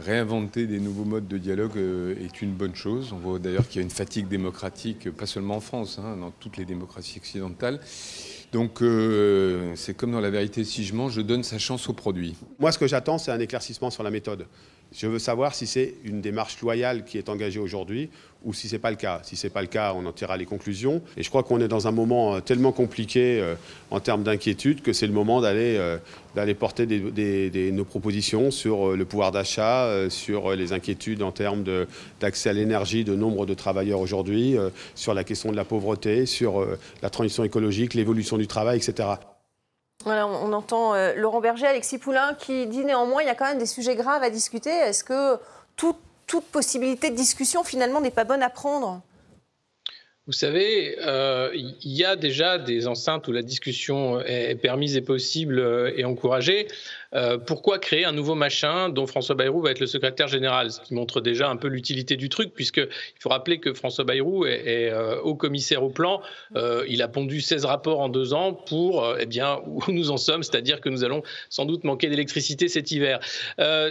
[0.00, 3.12] Réinventer des nouveaux modes de dialogue est une bonne chose.
[3.12, 6.30] On voit d'ailleurs qu'il y a une fatigue démocratique, pas seulement en France, hein, dans
[6.30, 7.80] toutes les démocraties occidentales.
[8.52, 8.82] Donc
[9.76, 12.36] c'est comme dans la vérité, si je mange, je donne sa chance au produit.
[12.58, 14.46] Moi, ce que j'attends, c'est un éclaircissement sur la méthode.
[14.92, 18.10] Je veux savoir si c'est une démarche loyale qui est engagée aujourd'hui
[18.42, 19.20] ou si ce n'est pas le cas.
[19.22, 21.02] Si ce n'est pas le cas, on en tirera les conclusions.
[21.16, 23.54] Et je crois qu'on est dans un moment euh, tellement compliqué euh,
[23.90, 25.98] en termes d'inquiétude que c'est le moment d'aller euh,
[26.58, 31.64] porter nos propositions sur le pouvoir d'achat, sur les inquiétudes en termes
[32.20, 34.56] d'accès à l'énergie de nombre de travailleurs aujourd'hui,
[34.94, 36.66] sur la question de la pauvreté, sur
[37.02, 39.08] la transition écologique, l'évolution du travail, etc.
[40.06, 43.66] On entend Laurent Berger, Alexis Poulain, qui dit néanmoins il y a quand même des
[43.66, 44.70] sujets graves à discuter.
[44.70, 45.36] Est-ce que
[45.76, 45.94] tout
[46.30, 49.02] toute possibilité de discussion finalement n'est pas bonne à prendre?
[50.26, 55.00] Vous savez, euh, il y a déjà des enceintes où la discussion est permise et
[55.00, 56.68] possible euh, et encouragée.
[57.14, 60.80] Euh, pourquoi créer un nouveau machin dont François Bayrou va être le secrétaire général Ce
[60.80, 62.88] qui montre déjà un peu l'utilité du truc, puisqu'il
[63.18, 66.22] faut rappeler que François Bayrou est, euh, haut commissaire au plan.
[66.56, 70.16] Euh, il a pondu 16 rapports en deux ans pour eh bien, où nous en
[70.16, 73.20] sommes, c'est-à-dire que nous allons sans doute manquer d'électricité cet hiver.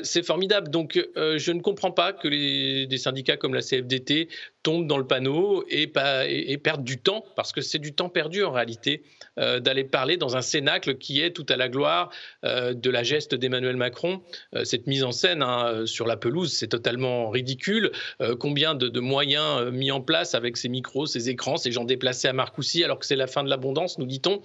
[0.03, 0.69] C'est formidable.
[0.69, 4.29] Donc, je ne comprends pas que des syndicats comme la CFDT
[4.63, 5.91] tombent dans le panneau et,
[6.27, 9.03] et perdent du temps, parce que c'est du temps perdu en réalité,
[9.37, 12.09] d'aller parler dans un cénacle qui est tout à la gloire
[12.43, 14.21] de la geste d'Emmanuel Macron,
[14.55, 17.91] euh, cette mise en scène hein, sur la pelouse, c'est totalement ridicule.
[18.21, 21.85] Euh, combien de, moyens euh, mis en place avec ces micros, ces écrans, ces gens
[21.85, 24.41] déplacés à Marcoussis alors que c'est la fin de l'abondance, nous dit-on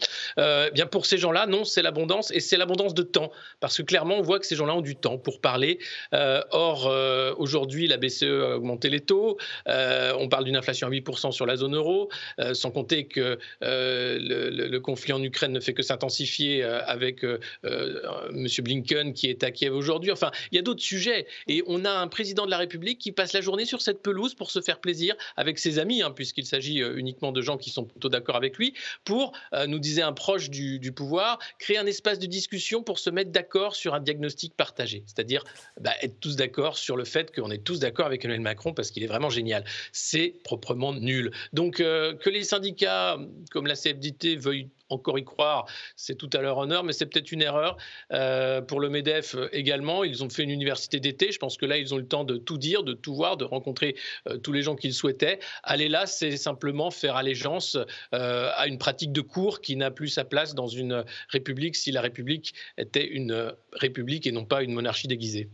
[0.72, 4.16] Bien pour ces gens-là, non, c'est l'abondance et c'est l'abondance de temps parce que clairement
[4.16, 5.78] on voit que ces gens-là ont du temps pour parler.
[6.12, 6.90] or
[7.36, 9.36] aujourd'hui la BCE a augmenté les taux,
[9.66, 12.08] on parle d'une inflation à 8% sur la zone euro,
[12.52, 17.24] sans compter que le, conflit en Ukraine ne fait que s'intensifier avec
[17.64, 18.46] M.
[18.62, 20.10] Blinken qui est à Kiev aujourd'hui.
[20.10, 21.26] Enfin, il y a d'autres sujets.
[21.46, 24.34] Et on a un président de la République qui passe la journée sur cette pelouse
[24.34, 27.70] pour se faire plaisir avec ses amis, hein, puisqu'il s'agit euh, uniquement de gens qui
[27.70, 28.74] sont plutôt d'accord avec lui,
[29.04, 33.10] pour, euh, nous disait un proche du, pouvoir, créer un espace de discussion pour se
[33.10, 35.02] mettre d'accord sur un diagnostic partagé.
[35.06, 35.44] C'est-à-dire
[35.80, 38.90] bah, être tous d'accord sur le fait qu'on est tous d'accord avec Emmanuel Macron parce
[38.90, 39.64] qu'il est vraiment génial.
[39.92, 41.32] C'est proprement nul.
[41.52, 43.18] Donc, euh, que les syndicats
[43.50, 45.66] comme la CFDT veuillent encore y croire,
[45.96, 47.76] c'est tout à leur honneur, mais c'est peut-être une erreur.
[48.12, 51.32] Euh, pour le MEDEF euh, également, ils ont fait une université d'été.
[51.32, 53.44] Je pense que là, ils ont le temps de tout dire, de tout voir, de
[53.44, 53.96] rencontrer
[54.28, 55.38] euh, tous les gens qu'ils souhaitaient.
[55.62, 57.76] Aller là, c'est simplement faire allégeance
[58.12, 62.00] à une pratique de cours qui n'a plus sa place dans une république si la
[62.00, 65.48] république était une république et non pas une monarchie déguisée.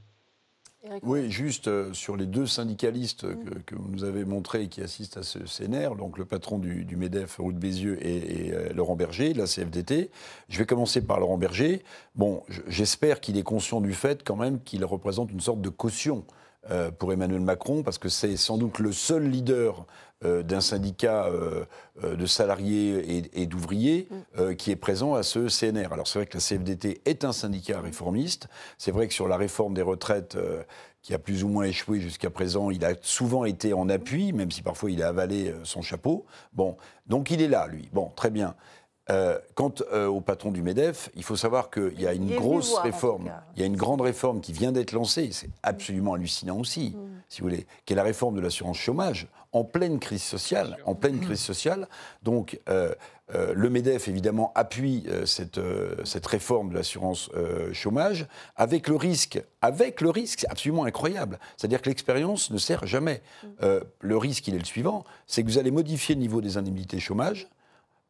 [1.02, 3.26] Oui, juste euh, sur les deux syndicalistes
[3.66, 7.36] que, vous nous avez montrés qui assistent à ce CNR, donc le patron du, MEDEF,
[7.38, 10.10] Ruth Bézieux, et, euh, Laurent Berger, de la CFDT.
[10.48, 11.82] Je vais commencer par Laurent Berger.
[12.14, 16.24] Bon, j'espère qu'il est conscient du fait quand même qu'il représente une sorte de caution
[16.98, 19.86] pour Emmanuel Macron, parce que c'est sans doute le seul leader
[20.22, 21.64] euh, d'un syndicat euh,
[22.04, 24.54] euh, de salariés et, d'ouvriers mm.
[24.54, 25.94] qui est présent à ce CNR.
[25.94, 28.46] Alors c'est vrai que la CFDT est un syndicat réformiste.
[28.76, 30.36] C'est vrai que sur la réforme des retraites
[31.00, 34.50] qui a plus ou moins échoué jusqu'à présent, il a souvent été en appui, même
[34.50, 36.26] si parfois il a avalé son chapeau.
[36.52, 37.88] Bon, donc il est là, lui.
[37.94, 38.54] Bon, très bien.
[39.54, 43.60] Quant au patron du MEDEF, il faut savoir qu'il y a une grosse réforme, il
[43.60, 47.22] y a une grande réforme qui vient d'être lancée, c'est absolument hallucinant aussi, mm.
[47.28, 50.76] si vous voulez, qui est la réforme de l'assurance chômage en pleine crise sociale.
[50.86, 51.88] En pleine crise sociale.
[52.22, 52.94] Donc, euh,
[53.34, 55.60] euh, le MEDEF, évidemment, appuie euh, cette,
[56.04, 57.30] cette, réforme de l'assurance
[57.72, 61.38] chômage avec le risque, avec le risque, c'est absolument incroyable.
[61.56, 63.22] C'est-à-dire que l'expérience ne sert jamais.
[63.60, 67.00] le risque, il est le suivant, c'est que vous allez modifier le niveau des indemnités
[67.00, 67.48] chômage,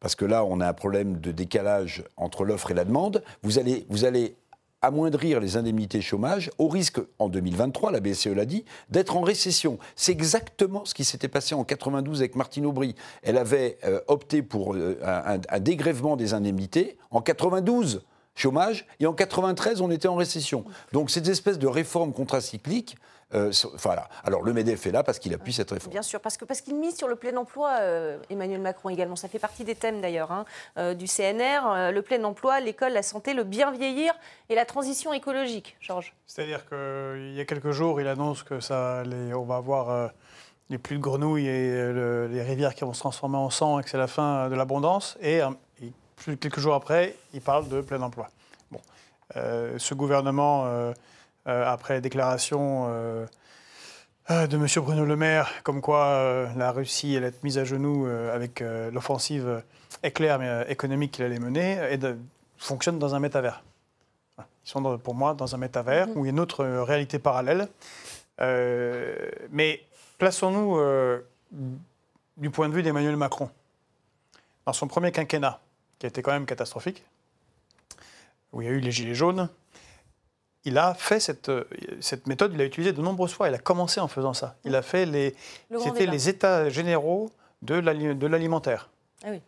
[0.01, 3.23] parce que là, on a un problème de décalage entre l'offre et la demande.
[3.43, 4.35] Vous allez,
[4.81, 9.77] amoindrir les indemnités chômage au risque, en 2023, la BCE l'a dit, d'être en récession.
[9.95, 12.95] C'est exactement ce qui s'était passé en 92 avec Martine Aubry.
[13.21, 18.01] Elle avait euh, opté pour euh, un, un, dégrèvement des indemnités en 92
[18.33, 20.65] chômage et en 93 on était en récession.
[20.93, 22.95] Donc cette espèce de réforme contracyclique,
[23.33, 24.09] euh, voilà.
[24.23, 25.91] Alors le MEDEF est là parce qu'il appuie cette réforme.
[25.91, 29.15] Bien sûr, parce qu'il parce qu'il mise sur le plein emploi, euh, Emmanuel Macron également.
[29.15, 30.45] Ça fait partie des thèmes d'ailleurs hein,
[30.77, 31.91] euh, du CNR.
[31.91, 34.13] le plein emploi, l'école, la santé, le bien vieillir
[34.49, 35.77] et la transition écologique.
[35.79, 39.03] Georges C'est-à-dire qu'il y a quelques jours, il annonce que ça,
[39.33, 40.11] on va avoir
[40.69, 41.93] les pluies de grenouilles et
[42.27, 45.17] les rivières qui vont se transformer en sang et que c'est la fin de l'abondance.
[45.21, 45.41] Et,
[45.81, 48.29] et, quelques jours après, il parle de plein emploi.
[48.71, 48.81] Bon.
[49.33, 50.93] ce gouvernement euh,
[51.45, 53.25] après déclaration euh,
[54.29, 54.67] euh, de M.
[54.77, 59.63] Bruno Le Maire, comme quoi la Russie allait être mise à genoux avec l'offensive
[60.03, 61.99] éclair mais, économique qu'il allait mener, et
[62.57, 63.63] fonctionne dans un métavers.
[64.37, 66.15] Ils sont pour moi dans un métavers mm-hmm.
[66.15, 67.67] où il y a une autre réalité parallèle.
[68.39, 69.81] mais
[70.17, 70.79] plaçons-nous
[72.37, 73.49] du point de vue d'Emmanuel Macron.
[74.65, 75.59] Dans son premier quinquennat,
[75.97, 77.03] qui a été quand même catastrophique,
[78.53, 79.49] où il y a eu les gilets jaunes,
[80.65, 81.51] il a fait cette,
[81.99, 83.49] cette méthode, il l'a utilisée de nombreuses fois.
[83.49, 84.55] Il a commencé en faisant ça.
[84.63, 85.35] Il a fait les,
[85.83, 87.31] c'était les états généraux
[87.61, 88.89] de l'alimentaire.
[89.23, 89.41] Ah oui.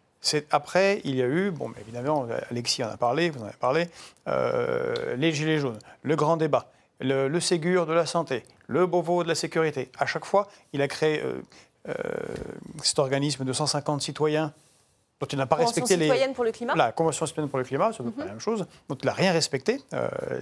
[0.52, 3.90] Après, il y a eu, bon, évidemment, Alexis en a parlé, vous en avez parlé,
[4.28, 9.28] euh, les Gilets jaunes, le grand débat, le, Ségur de la santé, le Beauvau de
[9.28, 9.90] la sécurité.
[10.00, 11.42] À chaque fois, il a créé euh,
[11.90, 11.94] euh,
[12.82, 14.54] cet organisme de 150 citoyens
[15.24, 16.06] dont il n'a pas respecté les.
[16.06, 18.66] citoyenne pour le climat La Convention citoyenne pour le climat, c'est mm la même chose.
[18.90, 19.80] dont il n'a rien respecté,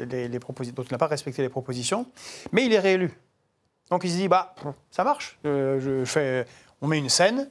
[0.10, 0.54] les, les dont
[0.84, 2.06] il n'a pas respecté les propositions,
[2.52, 3.12] mais il est réélu.
[3.90, 4.56] Donc il se dit, bah,
[4.90, 6.46] ça marche, je fais,
[6.82, 7.50] on met une scène,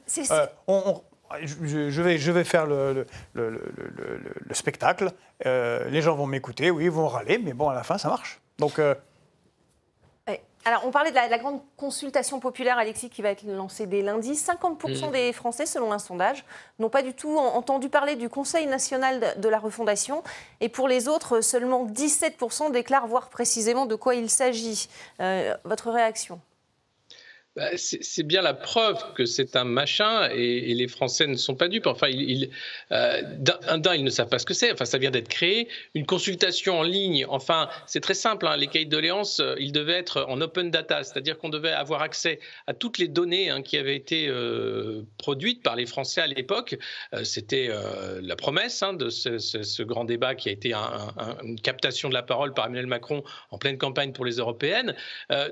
[0.67, 1.01] on,
[1.43, 3.05] je, vais, je vais faire le,
[4.51, 5.11] spectacle,
[5.45, 8.09] euh, les gens vont m'écouter, oui, ils vont râler, mais bon, à la fin, ça
[8.09, 8.41] marche.
[8.57, 8.79] Donc.
[10.63, 14.33] Alors, on parlait de la, grande consultation populaire, Alexis, qui va être lancée dès lundi.
[14.33, 15.11] 50% mm.
[15.11, 16.45] des Français, selon un sondage,
[16.77, 20.23] n'ont pas du tout entendu parler du Conseil national de la refondation.
[20.59, 24.87] Et pour les autres, seulement 17% déclarent voir précisément de quoi il s'agit.
[25.19, 26.39] Euh, votre réaction?
[27.57, 31.67] Bah, c'est bien la preuve que c'est un machin et, les Français ne sont pas
[31.67, 31.85] dupes.
[31.85, 32.49] Enfin, ils,
[32.93, 34.71] euh, d'un, ils ne savent pas ce que c'est.
[34.71, 35.67] Enfin, ça vient d'être créé.
[35.93, 38.47] Une consultation en ligne, enfin, c'est très simple.
[38.47, 38.55] Hein.
[38.55, 42.01] Les cahiers de doléances, euh, ils devaient être en open data, c'est-à-dire qu'on devait avoir
[42.01, 46.27] accès à toutes les données hein, qui avaient été euh, produites par les Français à
[46.27, 46.77] l'époque.
[47.23, 47.69] C'était
[48.21, 52.53] la promesse hein, de ce, grand débat qui a été une captation de la parole
[52.53, 54.95] par Emmanuel Macron en pleine campagne pour les européennes.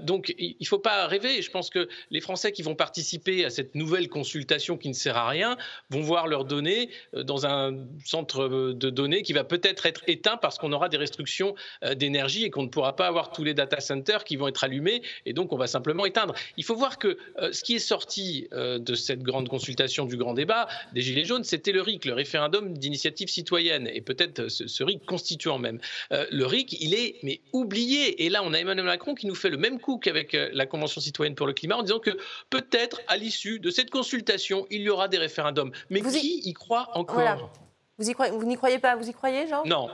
[0.02, 1.41] donc, il ne faut pas rêver.
[1.41, 5.18] Je pense que les Français qui vont participer à cette nouvelle consultation qui ne sert
[5.18, 5.58] à rien
[5.90, 10.04] vont voir leurs données euh, dans un centre euh, de données qui va peut-être être
[10.08, 13.44] éteint parce qu'on aura des restrictions euh, d'énergie et qu'on ne pourra pas avoir tous
[13.44, 16.34] les data centers qui vont être allumés et donc on va simplement éteindre.
[16.58, 17.18] Il faut voir que
[17.52, 21.72] ce qui est sorti de cette grande consultation du grand débat des Gilets jaunes, c'était
[21.72, 25.80] le RIC, le référendum d'initiative citoyenne et peut-être ce, RIC constituant même.
[26.12, 29.50] le RIC, il est mais oublié et là on a Emmanuel Macron qui nous fait
[29.50, 32.17] le même coup qu'avec la Convention citoyenne pour le climat en disant que
[32.49, 35.71] peut-être à l'issue de cette consultation, il y aura des référendums.
[35.89, 36.53] Mais qui y...
[36.53, 37.51] croit encore
[37.97, 39.63] Vous, y vous n'y croyez pas Vous y croyez, Jean?
[39.65, 39.89] Non.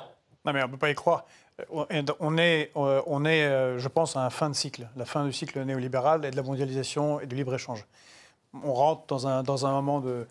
[0.46, 1.26] Non, mais on ne peut pas y croire.
[1.72, 5.06] Euh, on est, euh, on est, euh, je pense, à un fin de cycle, la
[5.06, 7.86] fin du cycle néolibéral et de la mondialisation et du libre-échange.
[8.64, 10.28] On rentre dans un, dans un moment de,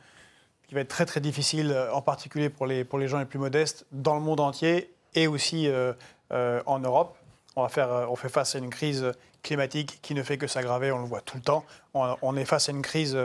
[0.68, 3.38] qui va être très très difficile, en particulier pour les, pour les gens les plus
[3.38, 5.68] modestes, dans le monde entier et aussi
[6.30, 7.18] en Europe.
[7.68, 9.12] Faire, on fait face à une crise
[9.44, 11.64] climatique qui ne fait que s'aggraver, on le voit tout le temps.
[11.94, 13.16] On, est face à une crise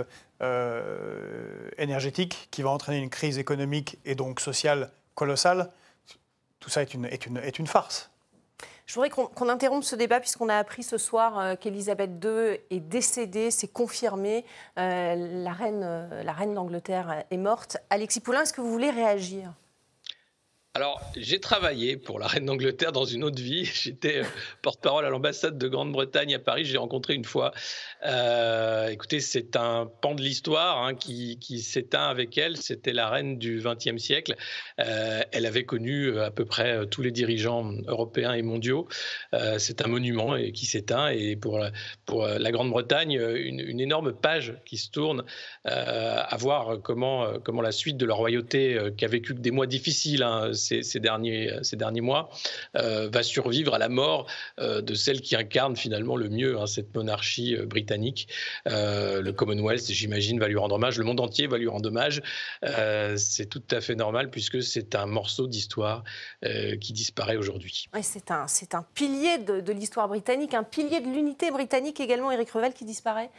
[0.41, 5.71] euh, énergétique qui va entraîner une crise économique et donc sociale colossale.
[6.59, 8.11] Tout ça est une farce.
[8.85, 12.79] Je voudrais qu'on interrompe ce débat puisqu'on a appris ce soir euh, qu'Elisabeth II est
[12.79, 14.45] décédée, c'est confirmé.
[14.77, 17.77] Euh, la reine, la reine d'Angleterre est morte.
[17.89, 19.53] Alexis Poulain, est-ce que vous voulez réagir?
[20.75, 23.65] Alors, j'ai travaillé pour la reine d'Angleterre dans une autre vie.
[23.73, 24.23] J'étais euh,
[24.61, 26.63] porte-parole à l'ambassade de Grande-Bretagne à Paris.
[26.63, 27.51] J'ai rencontré une fois.
[28.05, 32.55] Euh, écoutez, c'est un pan de l'histoire hein, qui, s'éteint avec elle.
[32.55, 34.35] C'était la reine du XXe siècle.
[34.79, 38.87] Euh, elle avait connu à peu près tous les dirigeants européens et mondiaux.
[39.57, 41.09] c'est un monument et qui s'éteint.
[41.09, 45.23] Et pour la, Grande-Bretagne, une, énorme page qui se tourne
[45.65, 50.21] à voir comment, comment la suite de la royauté qui a vécu des mois difficiles.
[50.21, 52.29] Hein, ces, derniers, ces derniers mois,
[52.75, 54.27] euh, va survivre à la mort
[54.59, 58.27] euh, de celle qui incarne finalement le mieux hein, cette monarchie euh, britannique.
[58.65, 62.21] le Commonwealth, j'imagine, va lui rendre hommage, le monde entier va lui rendre hommage.
[63.17, 66.03] c'est tout à fait normal puisque c'est un morceau d'histoire
[66.81, 67.87] qui disparaît aujourd'hui.
[68.01, 72.51] c'est un, un pilier de, de l'histoire britannique, un pilier de l'unité britannique également, Éric
[72.51, 73.29] Revel, qui disparaît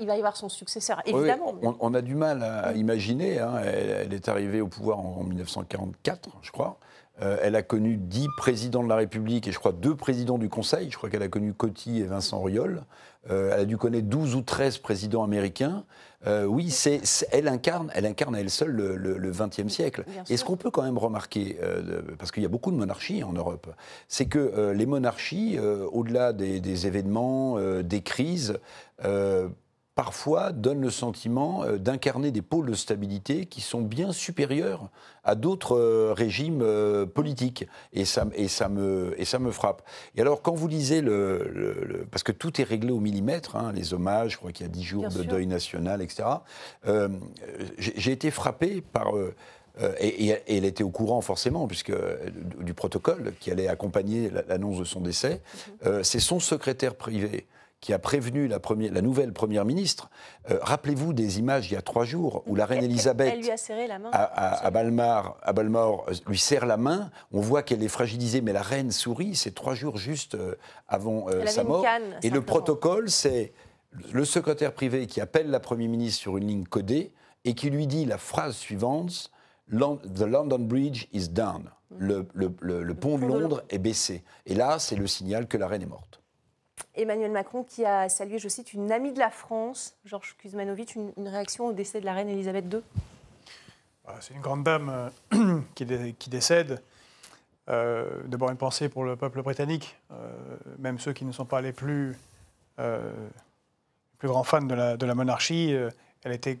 [0.00, 1.54] il va y avoir son successeur, évidemment.
[1.80, 3.38] On, a du mal à imaginer.
[3.38, 3.60] Hein.
[3.64, 6.78] Elle, est arrivée au pouvoir en, 1944, je crois.
[7.20, 10.48] Euh, elle a connu dix présidents de la République et je crois deux présidents du
[10.48, 10.90] Conseil.
[10.90, 12.84] Je crois qu'elle a connu Coty et Vincent Auriol.
[13.30, 15.84] Euh, elle a dû connaître 12 ou 13 présidents américains.
[16.26, 17.00] Euh, oui, c'est,
[17.30, 20.04] elle, incarne, elle incarne à elle seule le XXe siècle.
[20.28, 21.58] Et ce qu'on peut quand même remarquer,
[22.18, 23.68] parce qu'il y a beaucoup de monarchies en Europe,
[24.08, 28.58] c'est que les monarchies, au-delà des, des événements, des crises,
[29.98, 34.90] parfois donne le sentiment euh, d'incarner des pôles de stabilité qui sont bien supérieurs
[35.24, 37.66] à d'autres euh, régimes euh, politiques.
[37.92, 39.82] Et ça, et, ça me, et ça me frappe.
[40.14, 42.06] Et alors, quand vous lisez le.
[42.12, 44.72] parce que tout est réglé au millimètre, hein, les hommages, je crois qu'il y a
[44.72, 46.28] dix jours de deuil national, etc.
[47.76, 49.08] J'ai été frappé par
[50.00, 51.92] et, elle était au courant forcément, puisque
[52.60, 55.40] du protocole qui allait accompagner l'annonce de son décès.
[55.84, 56.04] Mhm.
[56.04, 57.48] C'est son secrétaire privé
[57.80, 60.10] qui a prévenu la, première, la nouvelle première ministre.
[60.50, 63.50] Euh, rappelez-vous des images il y a trois jours où la reine Elisabeth elle lui
[63.50, 64.10] a serré la main.
[64.12, 67.10] À, à, Balmar, à Balmore euh, lui serre la main.
[67.32, 69.36] On voit qu'elle est fragilisée, mais la reine sourit.
[69.36, 70.56] C'est trois jours juste euh,
[70.88, 71.84] avant sa mort.
[72.22, 73.52] Et le protocole, c'est
[74.12, 77.12] le secrétaire privé qui appelle la première ministre sur une ligne codée
[77.44, 79.30] et qui lui dit la phrase suivante
[79.70, 81.70] The London Bridge is down.
[81.96, 84.24] Le, le pont de Londres est baissé.
[84.46, 86.17] Et là, c'est le signal que la reine est morte.
[86.94, 91.28] Emmanuel Macron qui a salué, je cite, une amie de la France, Georges Kuzmanovic, une,
[91.28, 92.80] réaction au décès de la reine Elisabeth II
[94.04, 95.84] bah, C'est une grande dame euh, qui,
[96.30, 96.82] décède.
[97.68, 100.32] Euh, d'abord une pensée pour le peuple britannique, euh,
[100.78, 102.16] même ceux qui ne sont pas les plus,
[104.18, 105.74] plus grands fans de la, monarchie.
[106.22, 106.58] elle était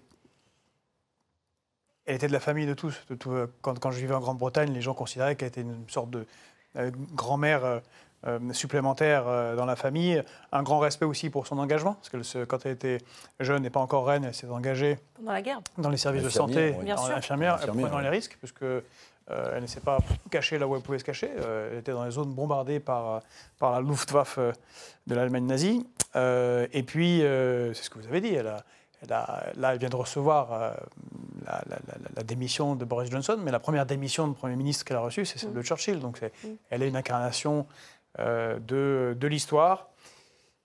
[2.06, 3.04] elle était de la famille de tous.
[3.10, 6.10] De tout, quand, quand, je vivais en Grande-Bretagne, les gens considéraient qu'elle était une sorte
[6.10, 6.26] de
[7.14, 7.82] grand-mère
[8.52, 10.22] supplémentaire euh, dans la famille.
[10.52, 12.98] Un grand respect aussi pour son engagement, parce que quand elle était
[13.40, 16.28] jeune et pas encore reine, elle s'est engagée dans la guerre, dans les services de
[16.28, 16.92] santé, oui.
[16.92, 18.82] en infirmière, prenant les risques, puisque euh,
[19.28, 19.98] elle ne s'est pas
[20.30, 21.30] cachée là où elle pouvait se cacher.
[21.72, 23.20] elle était dans les zones bombardées par,
[23.58, 24.38] par la Luftwaffe
[25.06, 25.86] de l'Allemagne nazie.
[26.16, 28.64] et puis, c'est ce que vous avez dit, elle a,
[29.56, 30.74] là, elle vient de recevoir
[32.16, 35.24] la, démission de Boris Johnson, mais la première démission de Premier ministre qu'elle a reçue,
[35.24, 35.64] c'est celle de mm.
[35.64, 36.00] Churchill.
[36.00, 36.48] Donc, mm.
[36.70, 37.62] elle est une incarnation euh,
[38.16, 39.88] de, de l'histoire.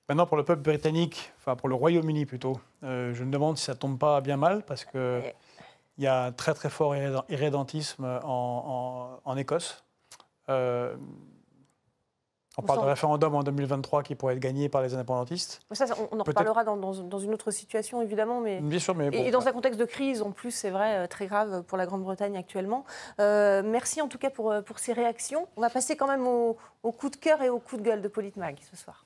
[0.10, 3.64] Maintenant, pour le peuple britannique, enfin pour le Royaume-Uni plutôt, euh, je me demande si
[3.64, 5.22] ça tombe pas bien mal parce que
[5.98, 6.94] il y a un très très fort
[7.30, 9.84] irrédentisme en, en, Écosse.
[10.50, 10.96] Euh,
[12.58, 15.62] on parle de référendum en 2023 qui pourrait être gagné par les indépendantistes.
[15.72, 18.42] Ça, on en reparlera dans, dans, une autre situation, évidemment.
[18.42, 18.60] Mais...
[18.62, 19.10] Bien sûr, mais...
[19.12, 21.86] et, dans un contexte de crise, en plus, c'est vrai, euh, très grave pour la
[21.86, 22.86] Grande-Bretagne actuellement.
[23.20, 25.48] Euh, merci en tout cas pour, euh, pour ces réactions.
[25.58, 28.02] On va passer quand même au, au coup de cœur et au coup de gueule
[28.02, 29.06] de Politmag ce soir.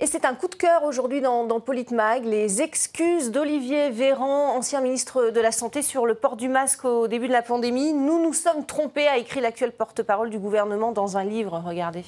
[0.00, 4.80] Et c'est un coup de cœur aujourd'hui dans, dans Politmag, les excuses d'Olivier Véran, ancien
[4.80, 7.92] ministre de la Santé, sur le port du masque au début de la pandémie.
[7.92, 11.60] Nous nous sommes trompés, a écrit l'actuel porte-parole du gouvernement dans un livre.
[11.66, 12.04] Regardez.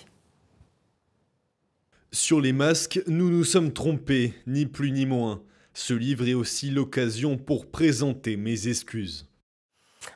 [2.12, 5.42] Sur les masques, nous nous sommes trompés, ni plus ni moins.
[5.74, 9.26] Ce livre est aussi l'occasion pour présenter mes excuses.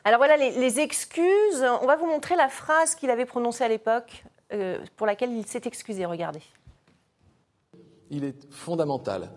[0.05, 1.65] Alors voilà les, excuses.
[1.81, 4.23] On va vous montrer la phrase qu'il avait prononcée à l'époque,
[4.53, 6.05] euh, pour laquelle il s'est excusé.
[6.05, 6.41] Regardez
[8.11, 9.29] il est fondamental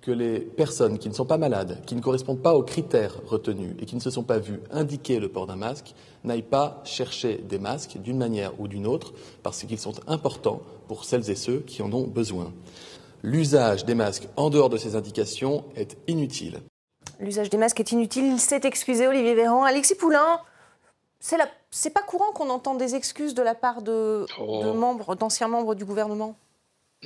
[0.00, 3.74] que les personnes qui ne sont pas malades, qui ne correspondent pas aux critères retenus
[3.80, 7.38] et qui ne se sont pas vues indiquer le port d'un masque, n'aillent pas chercher
[7.38, 9.12] des masques d'une manière ou d'une autre
[9.42, 12.52] parce qu'ils sont importants pour celles et ceux qui en ont besoin.
[13.24, 16.60] L'usage des masques en dehors de ces indications est inutile.
[17.18, 18.26] L'usage des masques est inutile.
[18.26, 19.64] Il s'est excusé, Olivier Véran.
[19.64, 20.40] Alexis Poulain,
[21.18, 21.48] c'est la...
[21.90, 24.62] pas courant qu'on entende des excuses de la part de, oh.
[24.62, 26.36] de membres, d'anciens membres du gouvernement?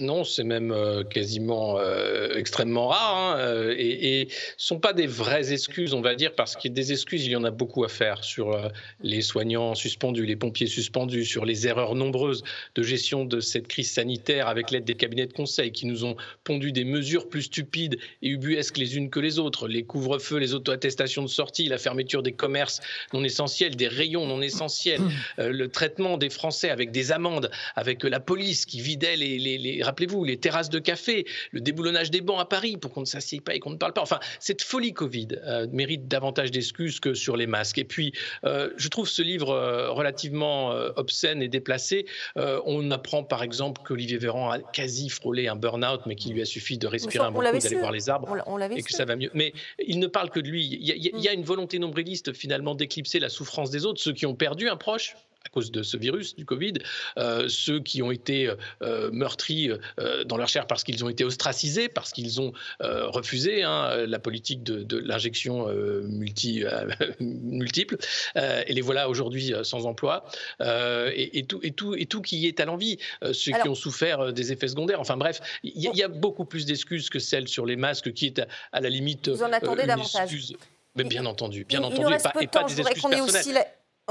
[0.00, 5.06] Non, c'est même euh, quasiment euh, extrêmement rare hein, euh, et, ne sont pas des
[5.06, 7.88] vraies excuses, on va dire, parce que des excuses, il y en a beaucoup à
[7.88, 8.70] faire sur
[9.02, 12.42] les soignants suspendus, les pompiers suspendus, sur les erreurs nombreuses
[12.74, 16.16] de gestion de cette crise sanitaire avec l'aide des cabinets de conseil qui nous ont
[16.44, 20.54] pondu des mesures plus stupides et ubuesques les unes que les autres, les couvre-feux, les
[20.54, 22.80] auto-attestations de sortie, la fermeture des commerces
[23.12, 25.00] non essentiels, des rayons non essentiels,
[25.38, 30.24] le traitement des Français avec des amendes, avec la police qui vidait les, les rappelez-vous,
[30.24, 33.54] les terrasses de café, le déboulonnage des bancs à Paris pour qu'on ne s'assied pas
[33.54, 34.02] et qu'on ne parle pas.
[34.02, 37.78] Enfin, cette folie Covid euh, mérite davantage d'excuses que sur les masques.
[37.78, 38.12] Et puis,
[38.44, 42.06] euh, je trouve ce livre euh, relativement obscène et déplacé.
[42.36, 46.44] on apprend par exemple qu'Olivier Véran a quasi frôlé un burn-out, mais qu'il lui a
[46.44, 48.36] suffi de respirer un bon coup, d'aller voir les arbres
[48.70, 49.30] et que ça va mieux.
[49.34, 49.52] Mais
[49.84, 50.64] il ne parle que de lui.
[50.66, 54.34] Il y a, une volonté nombriliste finalement d'éclipser la souffrance des autres, ceux qui ont
[54.34, 56.74] perdu un proche, à cause de ce virus, du Covid,
[57.16, 61.24] euh, ceux qui ont été euh, meurtris euh, dans leur chair parce qu'ils ont été
[61.24, 65.68] ostracisés, parce qu'ils ont refusé hein, la politique de, l'injection
[66.02, 66.64] multi,
[67.20, 67.96] multiple,
[68.36, 70.24] et les voilà aujourd'hui sans emploi,
[70.60, 72.98] et, tout, et, tout, et tout qui est à l'envie,
[73.32, 75.00] ceux qui ont souffert des effets secondaires.
[75.00, 78.42] Enfin bref, il y, a beaucoup plus d'excuses que celles sur les masques, qui est
[78.72, 79.28] à, la limite.
[79.28, 80.54] Vous en attendez davantage.
[80.96, 83.66] Mais bien entendu, bien entendu, et pas, des excuses personnelles.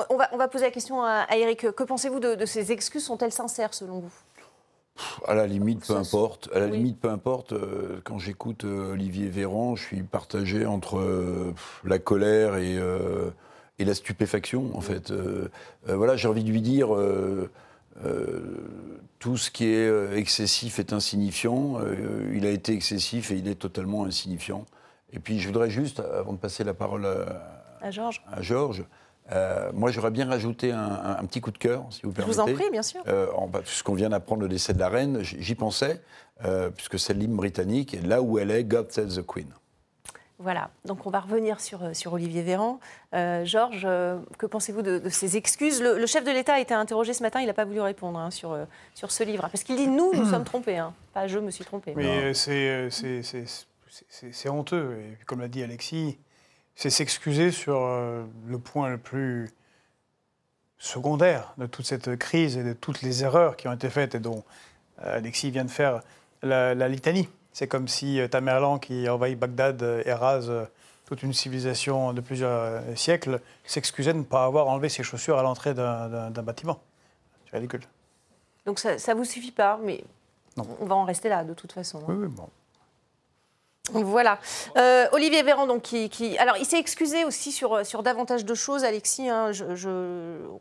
[0.10, 1.72] On va, poser la question à, Eric.
[1.72, 3.04] Que pensez-vous de, ces excuses?
[3.04, 4.14] Sont-elles sincères selon vous?
[5.26, 6.50] À la limite, peu importe.
[6.54, 7.54] À la limite, peu importe.
[7.54, 12.80] Euh, quand j'écoute euh, Olivier Véran, je suis partagé entre euh, la colère et,
[13.80, 15.14] la stupéfaction, en fait.
[15.88, 16.90] voilà, j'ai envie de lui dire
[19.20, 21.80] tout ce qui est excessif est insignifiant.
[22.34, 24.66] il a été excessif et il est totalement insignifiant.
[25.14, 27.06] Et puis je voudrais juste, avant de passer la parole
[27.82, 28.42] à, Georges, à
[29.32, 32.38] Georges moi, j'aurais bien rajouté un, petit coup de cœur, si vous permettez.
[32.38, 33.02] Je vous en prie, bien sûr.
[33.08, 33.28] Euh,
[33.64, 36.02] puisqu'on vient d'apprendre le décès de la reine, j'y pensais,
[36.76, 39.48] puisque c'est l'hymne britannique, et là où elle est, God save the Queen.
[40.42, 42.80] Voilà, donc on va revenir sur, euh, sur Olivier Véran.
[43.14, 45.82] Euh, Georges, euh, que pensez-vous de, ces excuses?
[45.82, 48.32] Le, chef de l'État a été interrogé ce matin, il n'a pas voulu répondre hein,
[48.32, 48.58] sur,
[48.96, 49.50] sur ce livre.
[49.52, 50.94] Parce qu'il dit nous, nous sommes trompés, hein.
[51.14, 51.94] pas je me suis trompé.
[51.94, 52.80] Mais c'est
[54.50, 54.98] honteux.
[55.02, 56.18] Et comme l'a dit Alexis,
[56.80, 59.50] c'est s'excuser sur le point le plus
[60.78, 64.20] secondaire de toute cette crise et de toutes les erreurs qui ont été faites et
[64.20, 64.46] dont
[64.98, 66.02] Alexis vient de faire
[66.42, 67.28] la, la litanie.
[67.52, 70.64] C'est comme si euh, Tamerlan, qui envahit Bagdad euh, et rase euh,
[71.04, 75.44] toute une civilisation de plusieurs siècles, s'excusait de ne pas avoir enlevé ses chaussures à
[75.44, 76.80] l'entrée d'un bâtiment.
[77.46, 77.82] C'est ridicule.
[78.66, 80.06] Donc ça ne vous suffit pas, mais
[80.56, 81.98] on va en rester là de toute façon.
[81.98, 82.06] Hein.
[82.08, 82.48] Oui, oui, bon.
[83.94, 84.40] Voilà.
[84.78, 88.84] Euh, Olivier Véran, donc, qui, Alors, il s'est excusé aussi sur, sur davantage de choses,
[88.84, 89.30] Alexis.
[89.30, 89.52] Hein.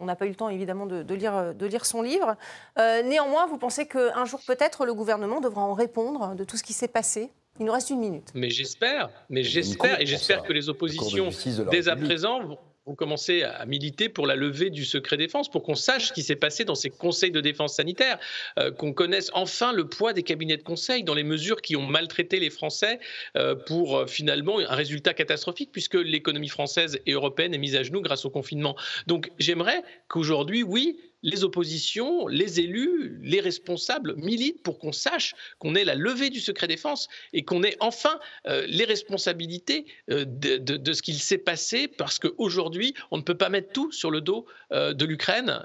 [0.01, 2.37] on n'a pas eu le temps, évidemment, de, lire, de lire son livre.
[2.79, 6.63] Euh, néanmoins, vous pensez qu'un jour, peut-être, le gouvernement devra en répondre de tout ce
[6.63, 7.31] qui s'est passé?
[7.61, 8.31] Il nous reste une minute.
[8.35, 11.31] Mais j'espère, mais j'espère, et j'espère que les oppositions,
[11.71, 12.57] dès à présent,
[12.89, 16.23] ont commencé à militer pour la levée du secret défense, pour qu'on sache ce qui
[16.23, 18.19] s'est passé dans ces conseils de défense sanitaire,
[18.59, 21.87] euh, qu'on connaisse enfin le poids des cabinets de conseil dans les mesures qui ont
[21.87, 22.99] maltraité les Français
[23.37, 27.83] euh, pour euh, finalement un résultat catastrophique, puisque l'économie française et européenne est mise à
[27.83, 28.75] genoux grâce au confinement.
[29.07, 35.75] Donc j'aimerais qu'aujourd'hui, oui, les oppositions, les élus, les responsables militent pour qu'on sache qu'on
[35.75, 40.93] ait la levée du secret défense et qu'on ait enfin euh, les responsabilités euh, de,
[40.93, 44.47] ce qu'il s'est passé, parce qu'aujourd'hui, on ne peut pas mettre tout sur le dos
[44.73, 45.61] euh, de l'Ukraine,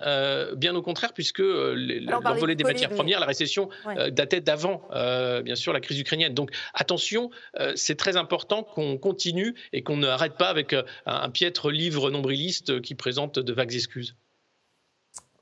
[0.56, 3.70] bien au contraire, puisque l'envolée des matières premières, la récession
[4.12, 4.88] datait d'avant,
[5.44, 6.34] bien sûr, la crise ukrainienne.
[6.34, 7.30] Donc attention,
[7.76, 10.76] c'est très important qu'on continue et qu'on ne arrête pas avec
[11.06, 14.16] un piètre livre nombriliste qui présente de vagues excuses.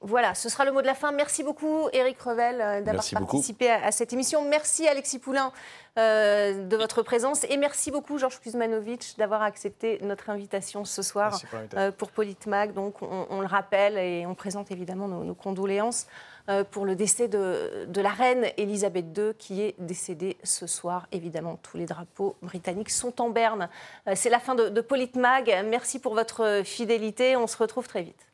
[0.04, 1.12] Voilà, ce sera le mot de la fin.
[1.12, 4.44] Merci beaucoup, Eric Revel, euh, d'avoir participé à, cette émission.
[4.44, 5.52] Merci, Alexis Poulain,
[6.00, 7.44] euh, de votre présence.
[7.44, 11.40] Et merci beaucoup, Georges Kuzmanovic, d'avoir accepté notre invitation ce soir
[11.76, 12.74] euh, pour Politmag.
[12.74, 16.08] Donc, on, le rappelle et on présente évidemment nos, condoléances
[16.72, 21.08] pour le décès de, la reine Elisabeth II, qui est décédée ce soir.
[21.12, 23.70] Évidemment, tous les drapeaux britanniques sont en berne.
[24.16, 25.64] C'est la fin de, de Politmag.
[25.70, 27.38] Merci pour votre fidélité.
[27.38, 28.31] On se retrouve très vite.